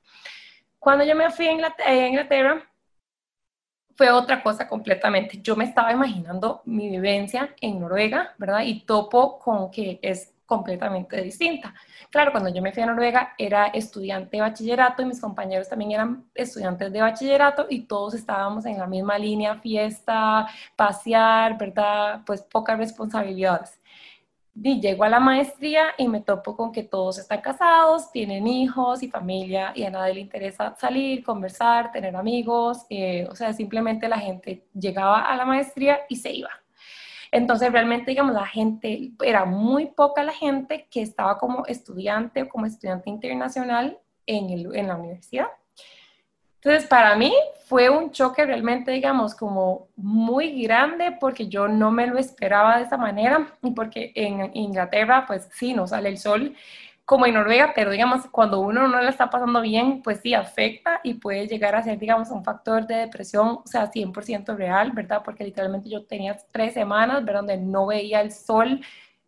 [0.78, 1.52] Cuando yo me fui a
[2.08, 2.62] Inglaterra
[3.96, 5.40] fue otra cosa completamente.
[5.42, 8.62] Yo me estaba imaginando mi vivencia en Noruega, ¿verdad?
[8.62, 11.74] Y topo con que es completamente distinta.
[12.10, 15.90] Claro, cuando yo me fui a Noruega era estudiante de bachillerato y mis compañeros también
[15.92, 22.20] eran estudiantes de bachillerato y todos estábamos en la misma línea, fiesta, pasear, ¿verdad?
[22.24, 23.80] Pues pocas responsabilidades
[24.62, 29.02] y llego a la maestría y me topo con que todos están casados, tienen hijos
[29.02, 34.08] y familia y a nadie le interesa salir, conversar, tener amigos, eh, o sea, simplemente
[34.08, 36.50] la gente llegaba a la maestría y se iba.
[37.32, 42.48] Entonces, realmente, digamos, la gente, era muy poca la gente que estaba como estudiante o
[42.48, 45.48] como estudiante internacional en, el, en la universidad.
[46.66, 47.32] Entonces, para mí
[47.66, 52.82] fue un choque realmente, digamos, como muy grande porque yo no me lo esperaba de
[52.82, 56.56] esa manera y porque en Inglaterra, pues sí, no sale el sol
[57.04, 60.98] como en Noruega, pero digamos, cuando uno no lo está pasando bien, pues sí afecta
[61.04, 65.22] y puede llegar a ser, digamos, un factor de depresión, o sea, 100% real, ¿verdad?
[65.24, 67.42] Porque literalmente yo tenía tres semanas, ¿verdad?
[67.42, 68.80] Donde no veía el sol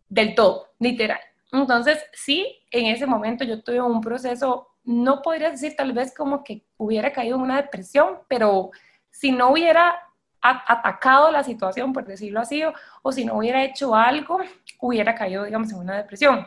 [0.08, 1.20] del todo, literal.
[1.52, 6.42] Entonces, sí, en ese momento yo tuve un proceso, no podría decir tal vez como
[6.42, 8.70] que hubiera caído en una depresión, pero
[9.10, 10.00] si no hubiera
[10.40, 12.62] atacado la situación, por decirlo así,
[13.02, 14.40] o, si no hubiera hecho algo,
[14.80, 16.46] hubiera caído, digamos, en una depresión.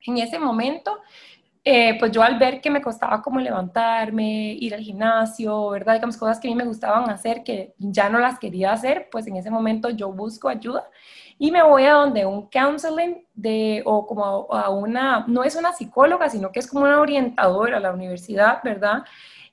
[0.00, 0.98] En ese momento,
[1.62, 5.94] eh, pues yo al ver que me costaba como levantarme, ir al gimnasio, ¿verdad?
[5.94, 9.26] Digamos, cosas que a mí me gustaban hacer, que ya no las quería hacer, pues
[9.26, 10.88] en ese momento yo busco ayuda
[11.38, 15.72] y me voy a donde un counseling de, o como a una, no es una
[15.72, 19.04] psicóloga, sino que es como una orientadora a la universidad, ¿verdad?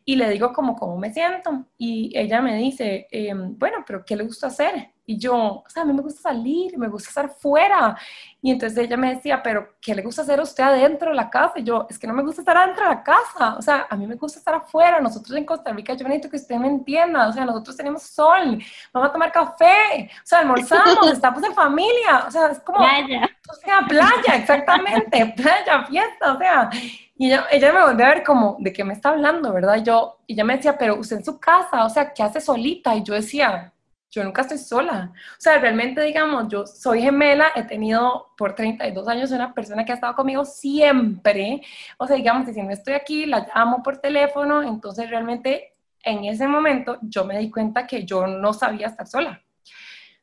[0.04, 4.15] Y le digo como cómo me siento y ella me dice, em, bueno, pero ¿qué
[4.15, 4.94] le gusta hacer?
[5.07, 7.95] Y yo, o sea, a mí me gusta salir, me gusta estar fuera.
[8.41, 11.29] Y entonces ella me decía, pero ¿qué le gusta hacer a usted adentro de la
[11.29, 11.53] casa?
[11.57, 13.95] Y yo, es que no me gusta estar adentro de la casa, o sea, a
[13.95, 14.99] mí me gusta estar afuera.
[14.99, 18.59] Nosotros en Costa Rica, yo necesito que usted me entienda, o sea, nosotros tenemos sol,
[18.93, 22.79] vamos a tomar café, o sea, almorzamos, estamos en familia, o sea, es como...
[22.79, 23.29] Playa.
[23.47, 26.69] O sea, playa, exactamente, playa, fiesta, o sea.
[27.17, 29.75] Y ella, ella me volvió a ver como, ¿de qué me está hablando, verdad?
[29.77, 32.41] Y yo, y ella me decía, pero usted en su casa, o sea, ¿qué hace
[32.41, 32.95] solita?
[32.95, 33.71] Y yo decía,
[34.11, 35.11] yo nunca estoy sola.
[35.13, 39.91] O sea, realmente, digamos, yo soy gemela, he tenido por 32 años una persona que
[39.91, 41.61] ha estado conmigo siempre.
[41.97, 46.47] O sea, digamos, si no estoy aquí, la llamo por teléfono, entonces realmente en ese
[46.47, 49.41] momento yo me di cuenta que yo no sabía estar sola.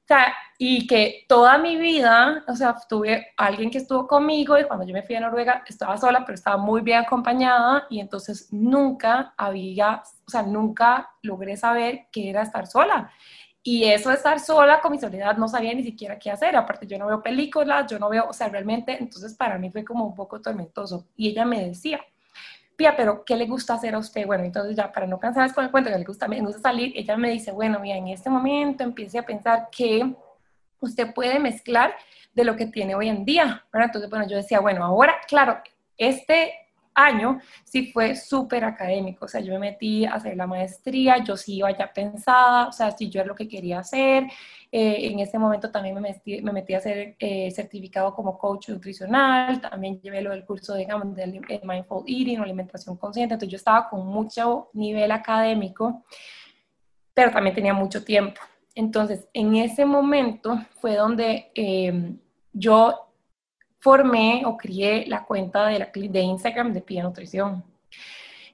[0.05, 4.65] O sea, y que toda mi vida, o sea, tuve alguien que estuvo conmigo y
[4.65, 8.53] cuando yo me fui a Noruega estaba sola, pero estaba muy bien acompañada y entonces
[8.53, 13.13] nunca había, o sea, nunca logré saber qué era estar sola.
[13.65, 16.57] Y eso de estar sola con mi soledad no sabía ni siquiera qué hacer.
[16.57, 19.85] Aparte, yo no veo películas, yo no veo, o sea, realmente, entonces para mí fue
[19.85, 21.07] como un poco tormentoso.
[21.17, 22.01] Y ella me decía,
[22.75, 24.27] Pía, pero ¿qué le gusta hacer a usted?
[24.27, 26.93] Bueno, entonces ya para no cansarles con el cuento que le gusta, me gusta salir,
[26.97, 30.15] ella me dice, bueno, mira, en este momento empiece a pensar que
[30.81, 31.95] usted puede mezclar
[32.35, 33.65] de lo que tiene hoy en día.
[33.73, 33.89] ¿verdad?
[33.89, 35.59] Entonces, bueno, yo decía, bueno, ahora, claro,
[35.97, 36.53] este
[36.95, 41.37] año sí fue súper académico, o sea, yo me metí a hacer la maestría, yo
[41.37, 44.25] sí iba ya pensada, o sea, si yo era lo que quería hacer,
[44.71, 48.69] eh, en ese momento también me metí, me metí a hacer eh, certificado como coach
[48.69, 53.57] nutricional, también llevé lo del curso, digamos, del Mindful Eating o alimentación consciente, entonces yo
[53.57, 56.05] estaba con mucho nivel académico,
[57.15, 58.41] pero también tenía mucho tiempo.
[58.75, 62.15] Entonces, en ese momento fue donde eh,
[62.53, 63.12] yo
[63.83, 67.65] formé o crié la cuenta de, la, de Instagram de Pia Nutrición.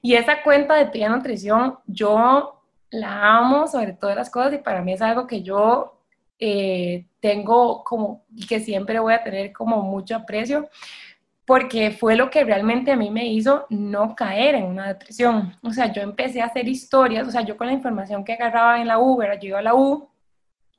[0.01, 4.81] Y esa cuenta de Pia Nutrición, yo la amo sobre todas las cosas y para
[4.81, 6.01] mí es algo que yo
[6.39, 10.67] eh, tengo como y que siempre voy a tener como mucho aprecio
[11.45, 15.55] porque fue lo que realmente a mí me hizo no caer en una depresión.
[15.61, 18.81] O sea, yo empecé a hacer historias, o sea, yo con la información que agarraba
[18.81, 20.08] en la U, yo iba a la U,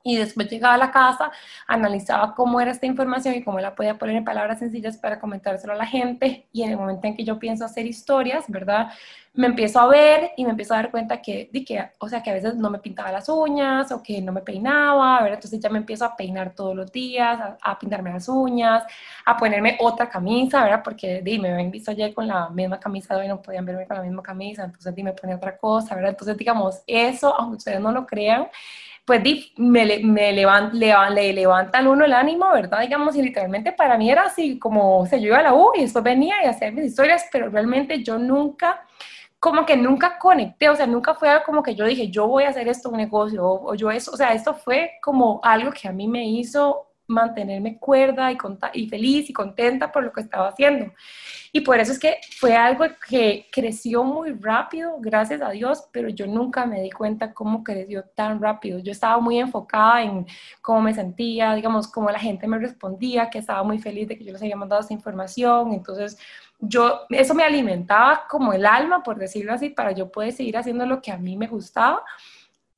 [0.03, 1.31] y después llegaba a la casa,
[1.67, 5.73] analizaba cómo era esta información y cómo la podía poner en palabras sencillas para comentárselo
[5.73, 6.47] a la gente.
[6.51, 8.91] Y en el momento en que yo pienso hacer historias, ¿verdad?
[9.33, 12.21] Me empiezo a ver y me empiezo a dar cuenta que, de que, o sea,
[12.21, 15.35] que a veces no me pintaba las uñas o que no me peinaba, ¿verdad?
[15.35, 18.83] Entonces ya me empiezo a peinar todos los días, a, pintarme las uñas,
[19.25, 20.81] a ponerme otra camisa, ¿verdad?
[20.83, 23.87] Porque, di, me habían visto ayer con la misma camisa de hoy, no podían verme
[23.87, 26.11] con la misma camisa, entonces di, me pone otra cosa, ¿verdad?
[26.11, 28.47] Entonces, digamos, eso, aunque ustedes no lo crean,
[29.05, 29.21] pues
[29.57, 32.81] me, me levanta, le, levantan uno el ánimo, ¿verdad?
[32.81, 35.71] Digamos, y literalmente para mí era así como, o sea, yo iba a la U
[35.75, 38.85] y después venía y hacía mis historias, pero realmente yo nunca,
[39.39, 42.43] como que nunca conecté, o sea, nunca fue algo como que yo dije, yo voy
[42.43, 45.87] a hacer esto un negocio, o, yo eso, o sea, esto fue como algo que
[45.87, 48.37] a mí me hizo mantenerme cuerda y,
[48.73, 50.91] y feliz y contenta por lo que estaba haciendo.
[51.51, 56.07] Y por eso es que fue algo que creció muy rápido, gracias a Dios, pero
[56.09, 58.79] yo nunca me di cuenta cómo creció tan rápido.
[58.79, 60.25] Yo estaba muy enfocada en
[60.61, 64.23] cómo me sentía, digamos, cómo la gente me respondía, que estaba muy feliz de que
[64.23, 65.73] yo les había mandado esa información.
[65.73, 66.17] Entonces,
[66.59, 70.85] yo, eso me alimentaba como el alma, por decirlo así, para yo poder seguir haciendo
[70.85, 72.03] lo que a mí me gustaba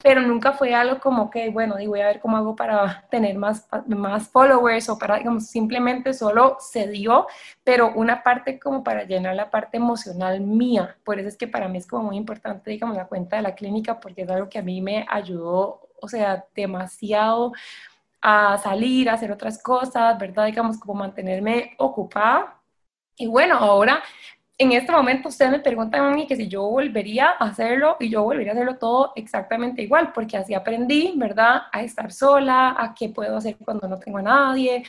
[0.04, 3.38] pero nunca fue algo como que, bueno, y voy a ver cómo hago para tener
[3.38, 7.26] más, más followers o para, digamos, simplemente solo se dio,
[7.64, 10.98] pero una parte como para llenar la parte emocional mía.
[11.06, 13.56] Por eso es que para mí es como muy importante, digamos, la cuenta de la
[13.56, 17.54] clínica, porque es algo que a mí me ayudó, o sea, demasiado
[18.22, 20.48] a salir, a hacer otras cosas, ¿verdad?
[20.48, 22.60] Digamos, como mantenerme ocupada.
[23.16, 24.04] Y bueno, ahora
[24.58, 28.10] en este momento ustedes me preguntan a mí que si yo volvería a hacerlo y
[28.10, 31.64] yo volvería a hacerlo todo exactamente igual, porque así aprendí, ¿verdad?
[31.72, 34.84] A estar sola, a qué puedo hacer cuando no tengo a nadie,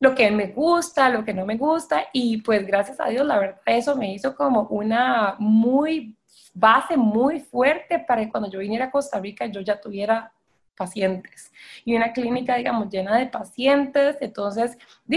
[0.00, 3.38] lo que me gusta, lo que no me gusta y pues gracias a Dios, la
[3.38, 6.16] verdad, eso me hizo como una muy
[6.54, 10.32] base muy fuerte para que cuando yo viniera a Costa Rica yo ya tuviera
[10.76, 11.52] pacientes
[11.84, 14.76] y una clínica, digamos, llena de pacientes, entonces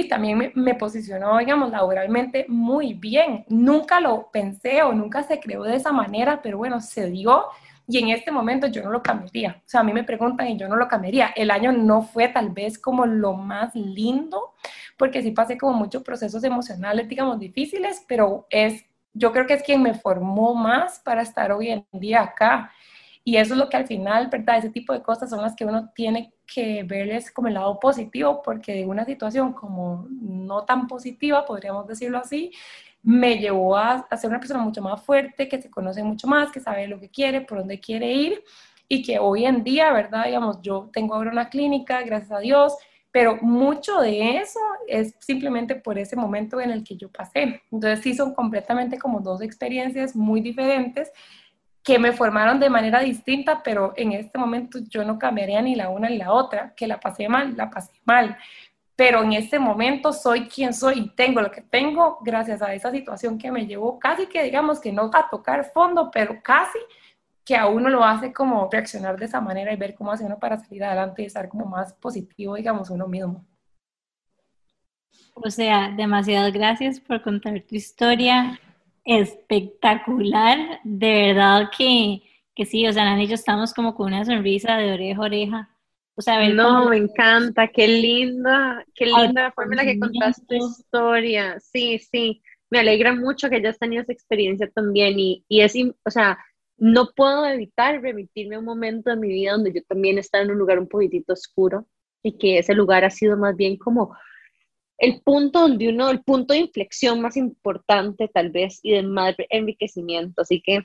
[0.09, 3.45] también me, me, posicionó, digamos, laboralmente muy bien.
[3.49, 7.45] Nunca lo pensé o nunca se creó de esa manera, pero bueno, se dio
[7.87, 9.61] y en este momento yo no lo cambiaría.
[9.65, 11.27] O sea, a mí me preguntan y yo no lo cambiaría.
[11.27, 14.55] El año no fue tal vez como lo más lindo,
[14.97, 19.63] porque sí pasé como muchos procesos emocionales, digamos, difíciles, pero es, yo creo que es
[19.63, 22.71] quien me formó más para estar hoy en día acá.
[23.27, 24.59] Y eso es lo que al final, ¿verdad?
[24.59, 28.41] Ese tipo de cosas son las que uno tiene que verles como el lado positivo,
[28.41, 32.53] porque de una situación como no tan positiva, podríamos decirlo así,
[33.03, 36.53] me llevó a, a, ser una persona mucho más fuerte, que se conoce mucho más,
[36.53, 38.41] que sabe lo que quiere, por dónde quiere ir,
[38.87, 40.23] y que hoy en día, ¿verdad?
[40.23, 42.77] Digamos, yo tengo ahora una clínica, gracias a Dios,
[43.11, 47.61] pero mucho de eso es simplemente por ese momento en el que yo pasé.
[47.71, 51.11] Entonces sí son completamente como dos experiencias muy diferentes
[51.87, 55.87] que me formaron de manera distinta, pero en este momento yo no cambiaría ni la
[55.87, 58.37] una ni la otra, que la pasé mal, la pasé mal,
[58.93, 62.91] pero en este momento soy quien soy y tengo lo que tengo gracias a esa
[62.91, 66.77] situación que me llevó casi que digamos que no a tocar fondo, pero casi
[67.45, 70.37] que a uno lo hace como reaccionar de esa manera y ver cómo hace uno
[70.37, 73.45] para salir adelante y estar como más positivo, digamos, uno mismo.
[75.35, 78.59] O sea, demasiadas gracias por contar tu historia
[79.07, 80.79] espectacular.
[80.83, 82.21] De verdad que,
[82.53, 85.25] que sí, o sea, Nani y yo estamos como con una sonrisa de oreja a
[85.25, 85.69] oreja.
[86.15, 90.57] O sea, no, me encanta, qué linda, qué linda la forma en la que contaste
[90.57, 91.59] tu historia.
[91.59, 92.41] Sí, sí,
[92.71, 96.39] me alegra mucho que hayas tenido esa experiencia también y, y es, o sea,
[96.77, 100.51] no puedo evitar remitirme a un momento de mi vida donde yo también estaba en
[100.51, 101.87] un lugar un poquitito oscuro
[102.23, 104.15] y que ese lugar ha sido más bien como
[104.97, 109.35] el punto donde uno, el punto de inflexión más importante tal vez y de más
[109.49, 110.41] enriquecimiento.
[110.41, 110.83] Así que,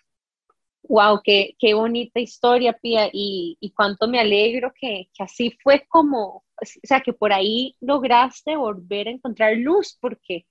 [0.82, 5.86] wow, qué, qué bonita historia, Pía, y, y cuánto me alegro que, que, así fue
[5.88, 10.46] como, o sea, que por ahí lograste volver a encontrar luz, porque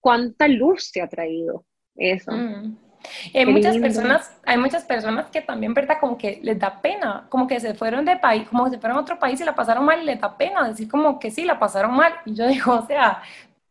[0.00, 1.64] cuánta luz te ha traído
[1.96, 2.32] eso.
[2.32, 2.85] Mm.
[3.34, 5.98] Hay muchas personas, hay muchas personas que también, ¿verdad?
[6.00, 8.98] Como que les da pena, como que se fueron de país, como que se fueron
[8.98, 11.44] a otro país y la pasaron mal y les da pena decir como que sí,
[11.44, 12.12] la pasaron mal.
[12.24, 13.22] Y yo digo, o sea,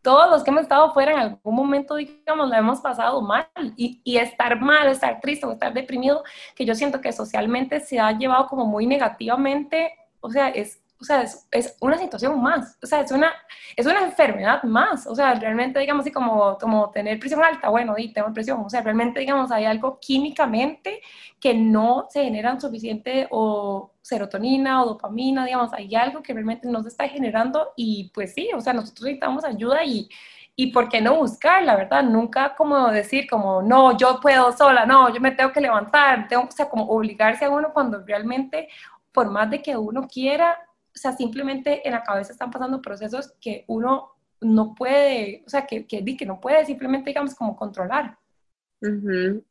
[0.01, 3.47] todos los que hemos estado fuera en algún momento, digamos, la hemos pasado mal.
[3.75, 6.23] Y, y estar mal, estar triste o estar deprimido,
[6.55, 11.03] que yo siento que socialmente se ha llevado como muy negativamente, o sea, es o
[11.03, 13.33] sea, es, es, una situación más, o sea, es una,
[13.75, 17.95] es una enfermedad más, o sea, realmente, digamos así, como, como tener presión alta, bueno,
[17.97, 21.01] y tengo presión, o sea, realmente, digamos, hay algo químicamente
[21.39, 26.81] que no se generan suficiente o serotonina o dopamina, digamos, hay algo que realmente no
[26.81, 30.07] se está generando y pues sí, o sea, nosotros necesitamos ayuda y,
[30.55, 34.85] y por qué no buscar, la verdad, nunca como decir como, no, yo puedo sola,
[34.85, 38.69] no, yo me tengo que levantar, tengo, o sea, como obligarse a uno cuando realmente,
[39.11, 40.57] por más de que uno quiera,
[40.95, 45.65] o sea, simplemente en la cabeza están pasando procesos que uno no puede, o sea,
[45.65, 48.17] que, que, que no puede simplemente, digamos, como controlar.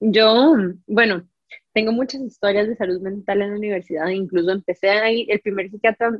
[0.00, 0.54] Yo,
[0.86, 1.28] bueno,
[1.72, 6.18] tengo muchas historias de salud mental en la universidad, incluso empecé ahí, el primer psiquiatra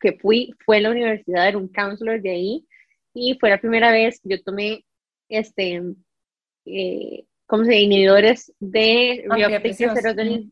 [0.00, 2.66] que fui fue en la universidad, era un counselor de ahí,
[3.14, 4.84] y fue la primera vez que yo tomé,
[5.28, 5.82] este,
[6.66, 7.82] eh, ¿cómo se dice?
[7.82, 9.24] Inhibidores de
[9.94, 10.50] serotonina.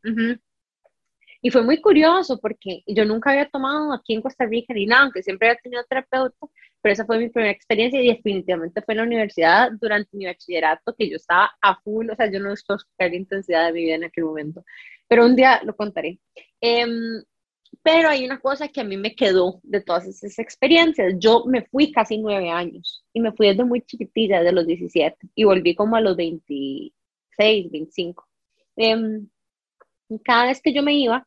[1.47, 5.05] Y fue muy curioso porque yo nunca había tomado aquí en Costa Rica ni nada,
[5.05, 6.35] aunque siempre había tenido terapeuta,
[6.83, 10.93] pero esa fue mi primera experiencia y definitivamente fue en la universidad durante mi bachillerato
[10.99, 13.95] que yo estaba a full, o sea, yo no estoy la intensidad de mi vida
[13.95, 14.65] en aquel momento,
[15.07, 16.19] pero un día lo contaré.
[16.61, 17.23] Em,
[17.81, 21.15] pero hay una cosa que a mí me quedó de todas esas experiencias.
[21.21, 25.17] Yo me fui casi nueve años y me fui desde muy chiquitilla, de los 17,
[25.37, 28.27] y volví como a los 26, 25.
[28.79, 29.21] Eh,
[30.25, 31.27] cada vez que yo me iba,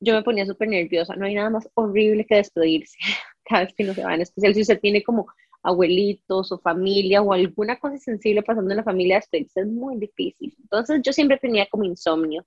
[0.00, 1.16] yo me ponía súper nerviosa.
[1.16, 2.96] No hay nada más horrible que despedirse
[3.44, 5.26] cada vez que no se va, en especial si usted tiene como
[5.62, 10.54] abuelitos o familia o alguna cosa sensible pasando en la familia, despedirse es muy difícil.
[10.60, 12.46] Entonces yo siempre tenía como insomnio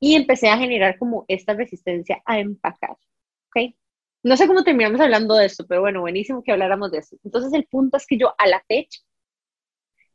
[0.00, 2.96] y empecé a generar como esta resistencia a empacar.
[3.48, 3.74] ¿Ok?
[4.22, 7.16] No sé cómo terminamos hablando de esto, pero bueno, buenísimo que habláramos de eso.
[7.24, 9.00] Entonces el punto es que yo a la fecha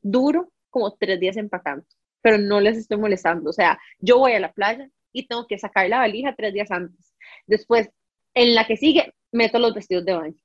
[0.01, 1.85] duro como tres días empacando,
[2.21, 3.49] pero no les estoy molestando.
[3.49, 6.71] O sea, yo voy a la playa, y tengo que sacar la valija tres días
[6.71, 7.13] antes.
[7.47, 7.89] Después,
[8.33, 10.35] en la que sigue, meto los vestidos de baño.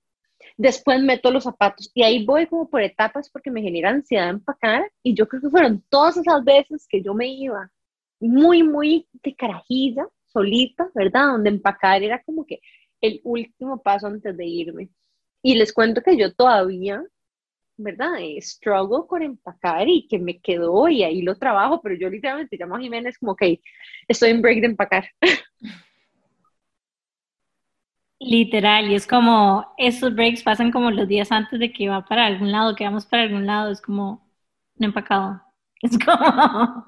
[0.56, 4.90] Después meto los zapatos y ahí voy como por etapas porque me genera ansiedad empacar
[5.02, 7.70] y yo creo que fueron todas esas veces que yo me iba
[8.20, 11.28] muy, muy de carajilla, solita, ¿verdad?
[11.28, 12.60] Donde empacar era como que
[13.00, 14.90] el último paso antes de irme.
[15.42, 17.02] Y les cuento que yo todavía,
[17.78, 18.16] ¿verdad?
[18.20, 22.56] Eh, struggle con empacar y que me quedó y ahí lo trabajo, pero yo literalmente
[22.58, 23.60] llamo a Jiménez como que
[24.08, 25.06] estoy en break de empacar.
[28.20, 32.26] Literal, y es como, esos breaks pasan como los días antes de que va para
[32.26, 34.28] algún lado, que vamos para algún lado, es como,
[34.76, 35.42] no empacado.
[35.80, 36.84] Es como,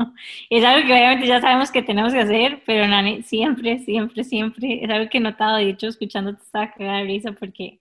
[0.51, 4.83] es algo que obviamente ya sabemos que tenemos que hacer, pero Nani, siempre, siempre, siempre,
[4.85, 7.81] es algo que he notado, de hecho, escuchándote estaba cagada de risa porque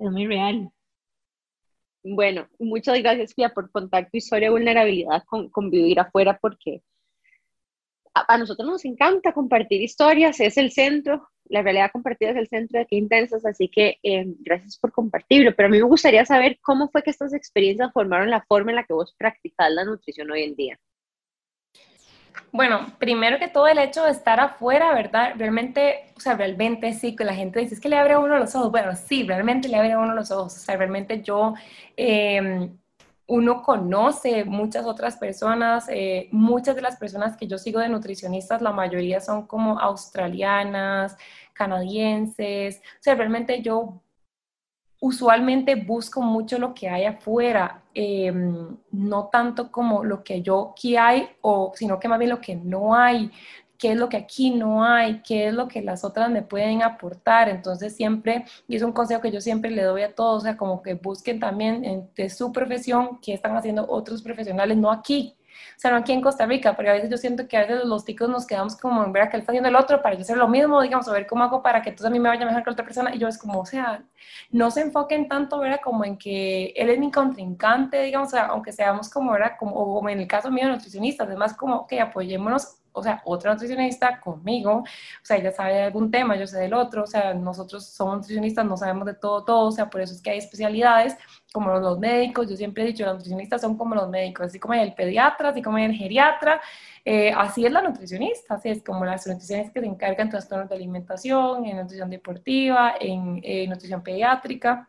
[0.00, 0.72] es muy real.
[2.10, 6.82] Bueno, muchas gracias, Pia, por contar tu historia de vulnerabilidad con, con vivir afuera, porque
[8.14, 12.78] a, nosotros nos encanta compartir historias, es el centro, la realidad compartida es el centro
[12.78, 15.54] de Qué Intensas, así que eh, gracias por compartirlo.
[15.54, 18.76] Pero a mí me gustaría saber cómo fue que estas experiencias formaron la forma en
[18.76, 20.78] la que vos practicás la nutrición hoy en día.
[22.52, 25.34] Bueno, primero que todo el hecho de estar afuera, ¿verdad?
[25.36, 28.38] Realmente, o sea, realmente sí, que la gente dice, es que le abre a uno
[28.38, 28.70] los ojos.
[28.70, 30.56] Bueno, sí, realmente le abre a uno los ojos.
[30.56, 31.54] O sea, realmente yo...
[31.96, 32.70] Eh,
[33.28, 38.62] uno conoce muchas otras personas, eh, muchas de las personas que yo sigo de nutricionistas,
[38.62, 41.14] la mayoría son como australianas,
[41.52, 44.00] canadienses, o sea, realmente yo
[45.00, 50.96] usualmente busco mucho lo que hay afuera, em, no tanto como lo que yo aquí
[50.96, 53.30] hay, o, sino que más bien lo que no hay
[53.78, 56.82] qué es lo que aquí no hay, qué es lo que las otras me pueden
[56.82, 57.48] aportar.
[57.48, 60.56] Entonces siempre, y es un consejo que yo siempre le doy a todos, o sea,
[60.56, 65.37] como que busquen también de su profesión qué están haciendo otros profesionales, no aquí.
[65.76, 67.84] O sea, no aquí en Costa Rica, porque a veces yo siento que a veces
[67.84, 70.14] los ticos nos quedamos como en ver a que él está haciendo el otro para
[70.14, 72.28] yo hacer lo mismo, digamos, a ver cómo hago para que entonces a mí me
[72.28, 73.14] vaya mejor que otra persona.
[73.14, 74.02] Y yo es como, o sea,
[74.50, 75.80] no se enfoquen tanto, ¿verdad?
[75.82, 79.52] Como en que él es mi contrincante, digamos, aunque seamos como, ¿verdad?
[79.58, 84.20] Como, o en el caso mío, nutricionistas, además como que apoyémonos o sea, otra nutricionista
[84.20, 84.84] conmigo, o
[85.24, 88.64] sea, ella sabe de algún tema, yo sé del otro, o sea, nosotros somos nutricionistas,
[88.64, 91.16] no sabemos de todo, todo, o sea, por eso es que hay especialidades
[91.52, 94.74] como los médicos, yo siempre he dicho, los nutricionistas son como los médicos, así como
[94.74, 96.60] el pediatra, así como el geriatra,
[97.04, 100.68] eh, así es la nutricionista, así es como las nutricionistas que se encargan en trastornos
[100.68, 104.88] de alimentación, en nutrición deportiva, en eh, nutrición pediátrica.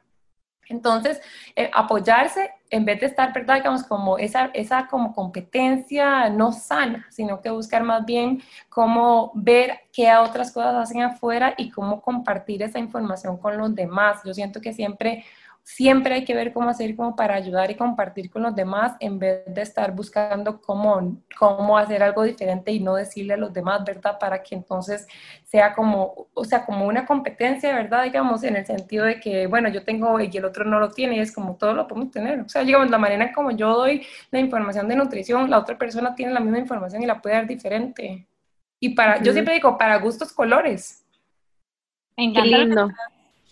[0.70, 1.20] Entonces,
[1.56, 3.56] eh, apoyarse en vez de estar, ¿verdad?
[3.56, 9.80] Digamos, como esa, esa como competencia no sana, sino que buscar más bien cómo ver
[9.92, 14.22] qué otras cosas hacen afuera y cómo compartir esa información con los demás.
[14.24, 15.26] Yo siento que siempre
[15.64, 19.20] siempre hay que ver cómo hacer como para ayudar y compartir con los demás en
[19.20, 23.84] vez de estar buscando cómo, cómo hacer algo diferente y no decirle a los demás,
[23.86, 24.18] ¿verdad?
[24.20, 25.08] Para que entonces
[25.44, 28.04] sea como, o sea, como una competencia, ¿verdad?
[28.04, 31.18] Digamos, en el sentido de que, bueno, yo tengo y el otro no lo tiene,
[31.18, 32.40] y es como todo lo podemos tener.
[32.42, 36.16] O sea, digamos, la manera como yo doy la información de nutrición, la otra persona
[36.16, 38.28] tiene la misma información y la puede dar diferente.
[38.80, 41.06] Y para, yo siempre digo, para gustos colores.
[42.18, 42.90] Me Qué lindo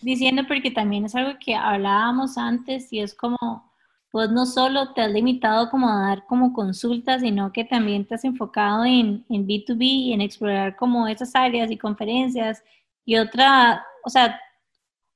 [0.00, 3.72] diciendo porque también es algo que hablábamos antes y es como,
[4.10, 8.14] pues no solo te has limitado como a dar como consultas, sino que también te
[8.14, 12.62] has enfocado en, en B2B y en explorar como esas áreas y conferencias.
[13.04, 14.40] Y otra, o sea,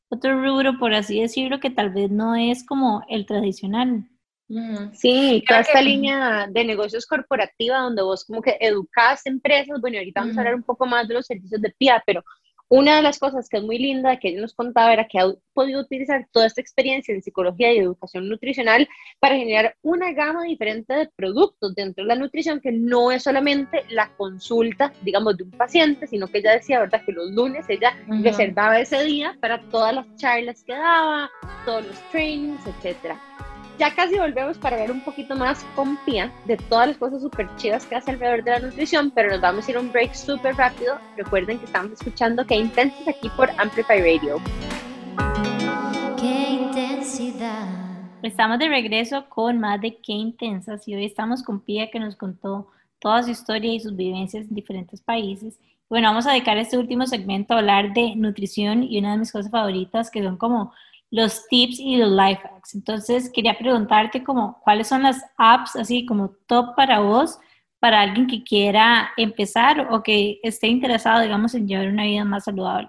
[0.08, 4.04] otro rubro, por así decirlo, que tal vez no es como el tradicional.
[4.92, 10.20] Sí, toda esta línea de negocios corporativa donde vos como que educas empresas, bueno, ahorita
[10.20, 12.22] vamos a hablar un poco más de los servicios de PIA, pero
[12.72, 15.26] una de las cosas que es muy linda que ella nos contaba era que ha
[15.52, 18.88] podido utilizar toda esta experiencia en psicología y educación nutricional
[19.20, 23.84] para generar una gama diferente de productos dentro de la nutrición que no es solamente
[23.90, 27.94] la consulta, digamos, de un paciente, sino que ella decía, ¿verdad?, que los lunes ella
[28.08, 31.30] reservaba ese día para todas las charlas que daba,
[31.66, 33.31] todos los trainings, etcétera
[33.78, 37.48] ya casi volvemos para ver un poquito más con Pia de todas las cosas súper
[37.56, 40.14] chidas que hace alrededor de la nutrición, pero nos vamos a ir a un break
[40.14, 40.98] súper rápido.
[41.16, 44.40] Recuerden que estamos escuchando Qué Intensas aquí por Amplify Radio.
[46.18, 47.66] Qué intensidad.
[48.22, 52.16] Estamos de regreso con más de Qué Intensas y hoy estamos con Pia que nos
[52.16, 52.68] contó
[53.00, 55.58] toda su historia y sus vivencias en diferentes países.
[55.88, 59.32] Bueno, vamos a dedicar este último segmento a hablar de nutrición y una de mis
[59.32, 60.72] cosas favoritas que son como
[61.12, 62.74] los tips y los life hacks.
[62.74, 67.38] Entonces, quería preguntarte como, ¿cuáles son las apps así como top para vos,
[67.78, 72.44] para alguien que quiera empezar o que esté interesado, digamos, en llevar una vida más
[72.44, 72.88] saludable?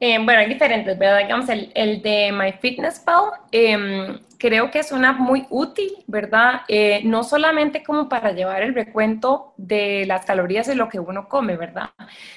[0.00, 1.20] Eh, bueno, hay diferentes, ¿verdad?
[1.20, 6.62] Digamos, el, el de MyFitnessPal eh, creo que es una muy útil, ¿verdad?
[6.68, 11.28] Eh, no solamente como para llevar el recuento de las calorías de lo que uno
[11.28, 11.90] come, ¿verdad?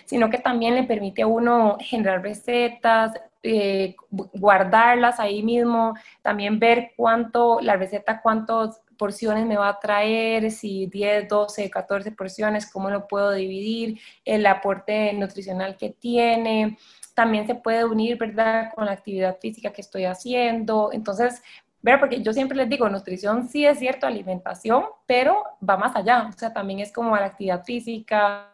[0.06, 3.14] Sino que también le permite a uno generar recetas,
[3.44, 10.52] eh, guardarlas ahí mismo, también ver cuánto, la receta, cuántas porciones me va a traer,
[10.52, 16.78] si 10, 12, 14 porciones, cómo lo puedo dividir, el aporte nutricional que tiene,
[17.16, 20.90] también se puede unir, ¿verdad?, con la actividad física que estoy haciendo.
[20.92, 21.42] Entonces,
[21.82, 26.28] ver, porque yo siempre les digo, nutrición sí es cierto, alimentación, pero va más allá,
[26.28, 28.54] o sea, también es como la actividad física,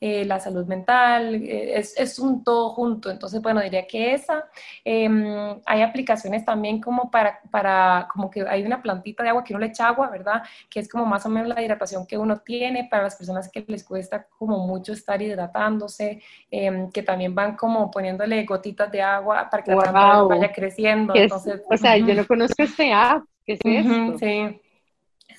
[0.00, 3.10] eh, la salud mental, eh, es, es, un todo junto.
[3.10, 4.44] Entonces, bueno, diría que esa.
[4.84, 9.54] Em, hay aplicaciones también como para, para, como que hay una plantita de agua que
[9.54, 10.42] uno le echa agua, ¿verdad?
[10.68, 13.64] Que es como más o menos la hidratación que uno tiene para las personas que
[13.66, 19.48] les cuesta como mucho estar hidratándose, em, que también van como poniéndole gotitas de agua
[19.50, 21.14] para que la planta vaya creciendo.
[21.14, 23.24] Entonces, o sea, yo no conozco este app.
[23.46, 24.18] ¿Qué es esto?
[24.18, 24.60] Sí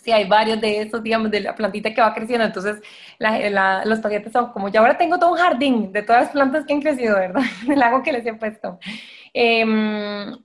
[0.06, 2.46] sí hay varios de esos, digamos, de la plantita que va creciendo.
[2.46, 2.80] Entonces,
[3.20, 6.74] los pacientes son como, ya ahora tengo todo un jardín de todas las plantas que
[6.74, 7.42] han crecido, ¿verdad?
[7.68, 8.80] Del lago que les he puesto.
[9.38, 9.66] Eh,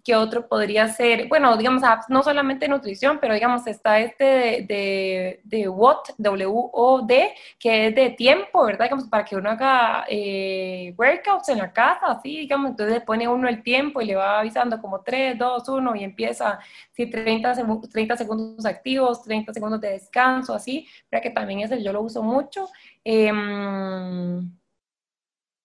[0.03, 1.29] ¿Qué otro podría ser?
[1.29, 7.13] Bueno, digamos, no solamente nutrición, pero digamos, está este de, de, de WOD,
[7.61, 8.87] que es de tiempo, ¿verdad?
[8.87, 13.29] Digamos, para que uno haga eh, workouts en la casa, así, digamos, entonces le pone
[13.29, 16.59] uno el tiempo y le va avisando como 3, 2, 1 y empieza,
[16.91, 17.55] sí, 30,
[17.93, 22.23] 30 segundos activos, 30 segundos de descanso, así, para que también ese yo lo uso
[22.25, 22.69] mucho.
[23.05, 23.31] Eh,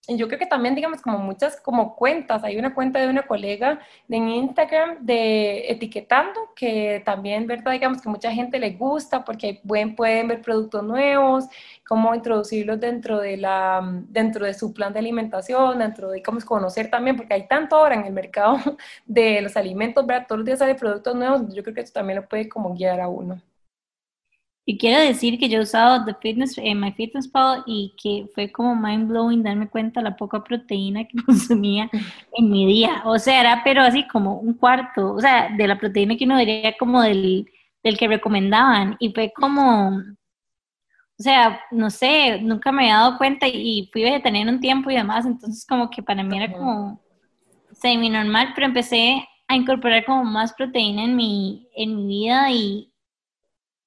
[0.07, 3.79] yo creo que también, digamos, como muchas como cuentas, hay una cuenta de una colega
[4.09, 7.71] en Instagram de etiquetando, que también, ¿verdad?
[7.71, 11.45] Digamos que mucha gente le gusta porque pueden, pueden ver productos nuevos,
[11.87, 16.89] cómo introducirlos dentro de, la, dentro de su plan de alimentación, dentro de, cómo conocer
[16.89, 18.57] también, porque hay tanto ahora en el mercado
[19.05, 20.25] de los alimentos, ¿verdad?
[20.27, 23.01] Todos los días hay productos nuevos, yo creo que eso también lo puede como guiar
[23.01, 23.41] a uno.
[24.67, 28.27] Y quiero decir que yo he usado The Fitness en My Fitness Pal y que
[28.33, 31.89] fue como mind blowing darme cuenta la poca proteína que consumía
[32.33, 33.03] en mi día.
[33.05, 36.39] O sea, era pero así como un cuarto, o sea, de la proteína que uno
[36.39, 37.47] diría como del,
[37.83, 38.95] del que recomendaban.
[38.99, 44.51] Y fue como, o sea, no sé, nunca me había dado cuenta y fui vegetariana
[44.51, 46.99] un tiempo y demás, entonces como que para mí era como
[47.71, 52.91] semi normal, pero empecé a incorporar como más proteína en mi, en mi vida y,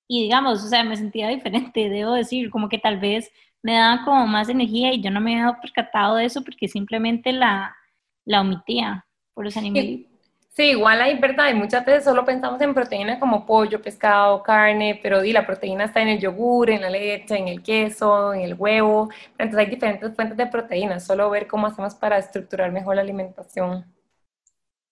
[0.09, 3.31] y digamos, o sea, me sentía diferente, debo decir, como que tal vez
[3.63, 7.33] me daba como más energía y yo no me había percatado de eso porque simplemente
[7.33, 7.77] la,
[8.25, 10.07] la omitía por los animales.
[10.51, 14.99] Sí, igual hay verdad, y muchas veces solo pensamos en proteína como pollo, pescado, carne,
[15.01, 18.41] pero di, la proteína está en el yogur, en la leche, en el queso, en
[18.41, 22.97] el huevo, entonces hay diferentes fuentes de proteína, solo ver cómo hacemos para estructurar mejor
[22.97, 23.85] la alimentación.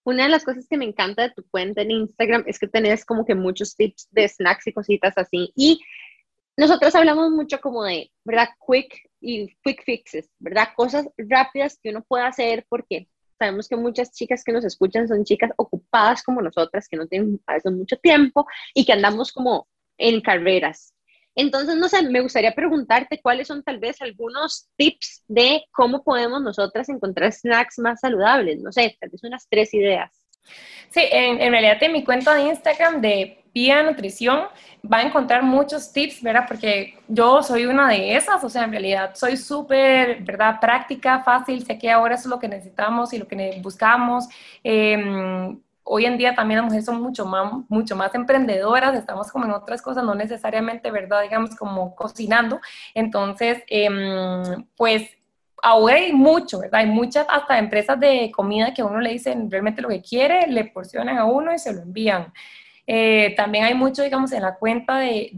[0.07, 3.05] Una de las cosas que me encanta de tu cuenta en Instagram es que tenés
[3.05, 5.53] como que muchos tips de snacks y cositas así.
[5.57, 5.81] Y
[6.57, 8.51] nosotros hablamos mucho como de, ¿verdad?
[8.65, 10.69] Quick y quick fixes, ¿verdad?
[10.77, 15.25] Cosas rápidas que uno puede hacer porque sabemos que muchas chicas que nos escuchan son
[15.25, 19.67] chicas ocupadas como nosotras, que no tienen a veces mucho tiempo y que andamos como
[19.99, 20.95] en carreras.
[21.37, 26.43] Entonces, no sé, me gustaría preguntarte cuáles son tal vez algunos tips de cómo podemos
[26.43, 28.61] nosotras encontrar snacks más saludables.
[28.63, 30.11] No sé, tal vez unas tres ideas.
[30.91, 34.45] Sí, en, realidad en mi cuenta de Instagram de Pia Nutrición
[34.91, 36.45] va a encontrar muchos tips, ¿verdad?
[36.49, 40.59] Porque yo soy una de esas, o sea, en realidad soy súper, ¿verdad?
[40.61, 44.27] Práctica, fácil, sé que ahora es lo que necesitamos y lo que buscamos.
[44.65, 45.57] Eh,
[45.89, 49.53] hoy en día también las mujeres son mucho más, mucho más emprendedoras, estamos como en
[49.53, 51.23] otras cosas, no necesariamente, ¿verdad?
[51.23, 52.61] Digamos, como cocinando.
[52.93, 55.09] Entonces, em, pues
[55.63, 56.81] ahora hay mucho, ¿verdad?
[56.81, 60.49] Hay muchas hasta empresas de comida que a uno le dicen realmente lo que quiere,
[60.49, 62.33] le porcionan a uno y se lo envían.
[62.87, 65.33] Eh, también hay mucho, digamos, en la cuenta de,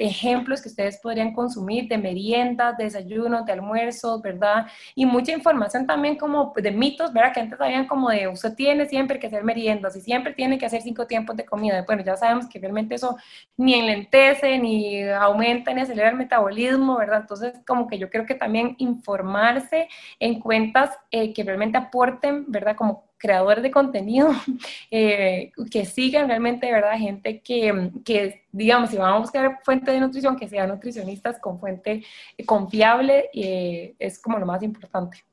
[0.00, 4.66] ejemplos que ustedes podrían consumir de meriendas, de desayunos, de almuerzos, ¿verdad?
[4.94, 7.32] Y mucha información también como de mitos, ¿verdad?
[7.32, 10.66] Que antes sabían como de usted tiene siempre que hacer meriendas y siempre tiene que
[10.66, 11.82] hacer cinco tiempos de comida.
[11.86, 13.16] Bueno, ya sabemos que realmente eso
[13.56, 17.20] ni enlentece, ni aumenta, ni acelera el metabolismo, ¿verdad?
[17.22, 19.88] Entonces, como que yo creo que también informarse
[20.20, 22.76] en cuentas eh, que realmente aporten, ¿verdad?
[22.76, 24.30] Como creadores de contenido
[24.90, 26.98] eh, que sigan realmente, ¿verdad?
[26.98, 31.58] Gente que, que, digamos, si vamos a buscar fuente de nutrición, que sean nutricionistas con
[31.58, 32.04] fuente
[32.44, 35.24] confiable, eh, es como lo más importante.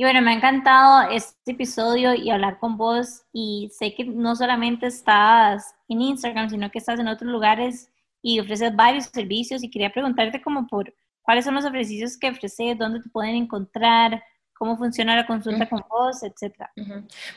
[0.00, 4.36] Y bueno, me ha encantado este episodio y hablar con vos y sé que no
[4.36, 7.90] solamente estás en Instagram, sino que estás en otros lugares
[8.22, 12.78] y ofreces varios servicios y quería preguntarte como por cuáles son los servicios que ofreces,
[12.78, 14.22] dónde te pueden encontrar,
[14.58, 16.70] cómo funciona la consulta con vos, etcétera.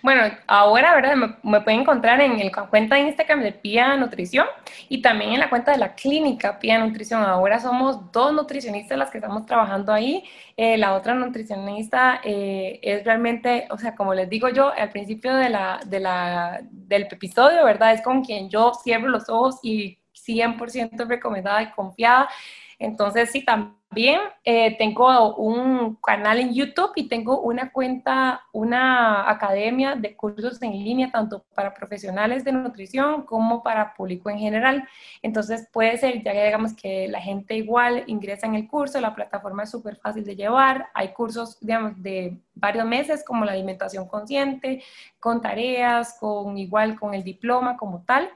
[0.02, 1.16] Bueno, ahora, ¿verdad?
[1.44, 4.48] Me, pueden encontrar en la cuenta de Instagram de Pia Nutrición
[4.90, 7.22] y también en la cuenta de la clínica Pia Nutrición.
[7.24, 10.24] Ahora somos dos nutricionistas las que estamos trabajando ahí.
[10.58, 15.36] Eh, la otra nutricionista eh, es realmente, o sea, como les digo yo al principio
[15.36, 17.94] de la, de la, del episodio, ¿verdad?
[17.94, 22.30] Es con quien yo cierro los ojos y 100% recomendada y confiada.
[22.82, 29.96] Entonces, sí, también eh, tengo un canal en YouTube y tengo una cuenta, una academia
[29.96, 34.88] de cursos en línea, tanto para profesionales de nutrición como para público en general.
[35.22, 39.14] Entonces, puede ser, ya que digamos que la gente igual ingresa en el curso, la
[39.14, 44.84] plataforma es súper fácil de llevar, hay cursos, de varios meses, como la alimentación consciente,
[45.20, 48.28] con tareas, con igual con el diploma como tal.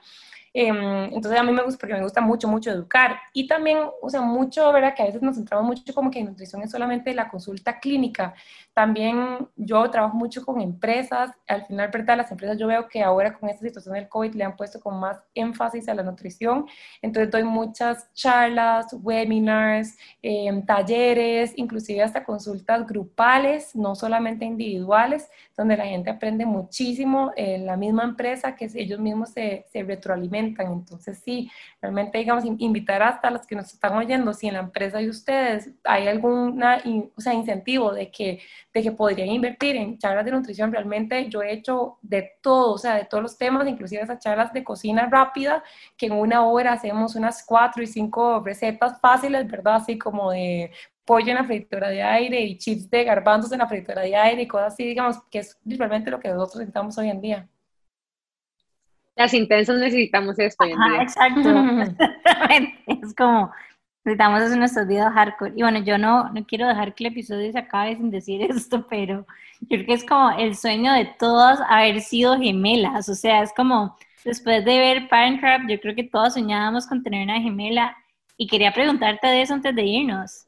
[0.57, 3.17] Em, entonces a mí me gusta porque me gusta mucho, mucho educar.
[3.33, 4.95] Y también, o sea, mucho, ¿verdad?
[4.95, 8.33] Que a veces nos centramos mucho como que nutrición es solamente la consulta clínica.
[8.73, 11.31] También yo trabajo mucho con empresas.
[11.45, 12.15] Al final, ¿verdad?
[12.15, 14.97] Las empresas yo veo que ahora con esta situación del COVID le han puesto con
[14.97, 16.65] más énfasis a la nutrición.
[17.01, 25.75] Entonces doy muchas charlas, webinars, em, talleres, inclusive hasta consultas grupales, no solamente individuales, donde
[25.75, 31.21] la gente aprende muchísimo en la misma empresa que ellos mismos se, se retroalimentan entonces,
[31.23, 31.49] sí,
[31.81, 35.71] realmente, digamos, invitar hasta los que nos están oyendo, si en la empresa de ustedes
[35.83, 36.61] hay algún
[37.15, 38.39] o sea, incentivo de que,
[38.73, 42.77] de que podrían invertir en charlas de nutrición, realmente yo he hecho de todo, o
[42.77, 45.63] sea, de todos los temas, inclusive esas charlas de cocina rápida,
[45.97, 49.75] que en una hora hacemos unas cuatro y cinco recetas fáciles, ¿verdad?
[49.75, 50.71] Así como de
[51.05, 54.41] pollo en la fritura de aire y chips de garbanzos en la fritura de aire
[54.41, 57.49] y cosas así, digamos, que es realmente lo que nosotros necesitamos hoy en día.
[59.15, 60.63] Las intensas necesitamos esto.
[60.63, 61.49] Ajá, exacto.
[62.87, 63.51] es como,
[64.03, 65.53] necesitamos hacer nuestros videos hardcore.
[65.55, 68.85] Y bueno, yo no, no quiero dejar que el episodio se acabe sin decir esto,
[68.87, 69.25] pero
[69.61, 73.09] yo creo que es como el sueño de todas haber sido gemelas.
[73.09, 77.03] O sea, es como, después de ver Parent Trap, yo creo que todos soñábamos con
[77.03, 77.95] tener una gemela.
[78.37, 80.44] Y quería preguntarte de eso antes de irnos.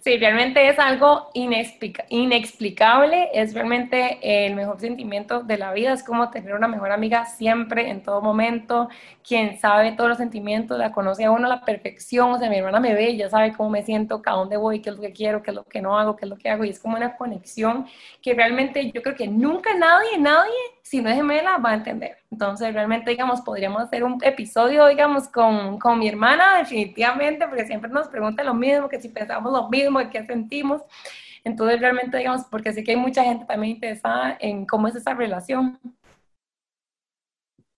[0.00, 6.30] Sí, realmente es algo inexplicable, es realmente el mejor sentimiento de la vida, es como
[6.30, 8.88] tener una mejor amiga siempre, en todo momento,
[9.26, 12.56] quien sabe todos los sentimientos, la conoce a uno a la perfección, o sea, mi
[12.56, 15.12] hermana me ve, ya sabe cómo me siento, a dónde voy, qué es lo que
[15.12, 16.96] quiero, qué es lo que no hago, qué es lo que hago, y es como
[16.96, 17.86] una conexión
[18.20, 20.52] que realmente yo creo que nunca nadie, nadie
[20.82, 22.18] si no es gemela, va a entender.
[22.30, 27.90] Entonces, realmente, digamos, podríamos hacer un episodio, digamos, con, con, mi hermana, definitivamente, porque siempre
[27.90, 30.82] nos pregunta lo mismo, que si pensamos lo mismo, qué sentimos.
[31.44, 35.14] Entonces, realmente, digamos, porque sé que hay mucha gente también interesada en cómo es esa
[35.14, 35.78] relación.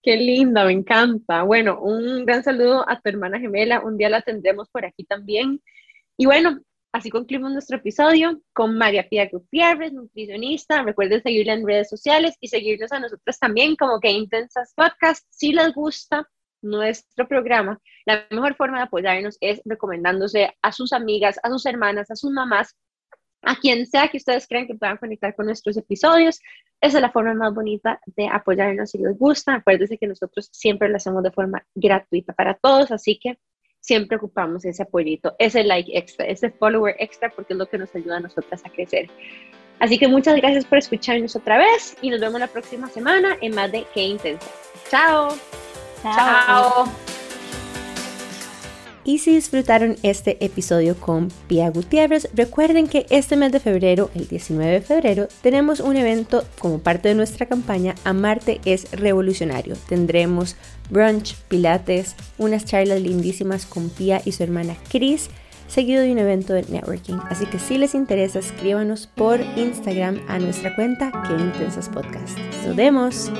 [0.02, 1.42] Qué linda, me encanta.
[1.44, 3.80] Bueno, un gran saludo a tu hermana gemela.
[3.80, 5.62] Un día la tendremos por aquí también.
[6.18, 6.60] Y bueno,
[6.94, 10.84] Así concluimos nuestro episodio con María Pía Gutiérrez, nutricionista.
[10.84, 15.26] Recuerden seguirla en redes sociales y seguirnos a nosotros también como que Intensas Podcast.
[15.28, 16.30] Si les gusta
[16.62, 22.12] nuestro programa, la mejor forma de apoyarnos es recomendándose a sus amigas, a sus hermanas,
[22.12, 22.76] a sus mamás,
[23.42, 26.38] a quien sea que ustedes crean que puedan conectar con nuestros episodios.
[26.80, 29.56] Esa es la forma más bonita de apoyarnos si les gusta.
[29.56, 33.36] Acuérdense que nosotros siempre lo hacemos de forma gratuita para todos, así que
[33.84, 37.94] siempre ocupamos ese apoyito, ese like extra, ese follower extra, porque es lo que nos
[37.94, 39.10] ayuda a nosotras a crecer.
[39.78, 43.54] Así que muchas gracias por escucharnos otra vez y nos vemos la próxima semana en
[43.54, 44.48] más de Qué Intensa.
[44.88, 45.36] Chao.
[46.02, 46.86] Chao.
[49.04, 54.26] Y si disfrutaron este episodio con Pia Gutiérrez, recuerden que este mes de febrero, el
[54.26, 59.76] 19 de febrero, tenemos un evento como parte de nuestra campaña Amarte es Revolucionario.
[59.88, 60.56] Tendremos
[60.88, 65.28] brunch, pilates, unas charlas lindísimas con Pia y su hermana Chris,
[65.68, 67.18] seguido de un evento de networking.
[67.28, 72.38] Así que si les interesa, escríbanos por Instagram a nuestra cuenta Que Intensas Podcast.
[72.66, 73.30] ¡Nos vemos!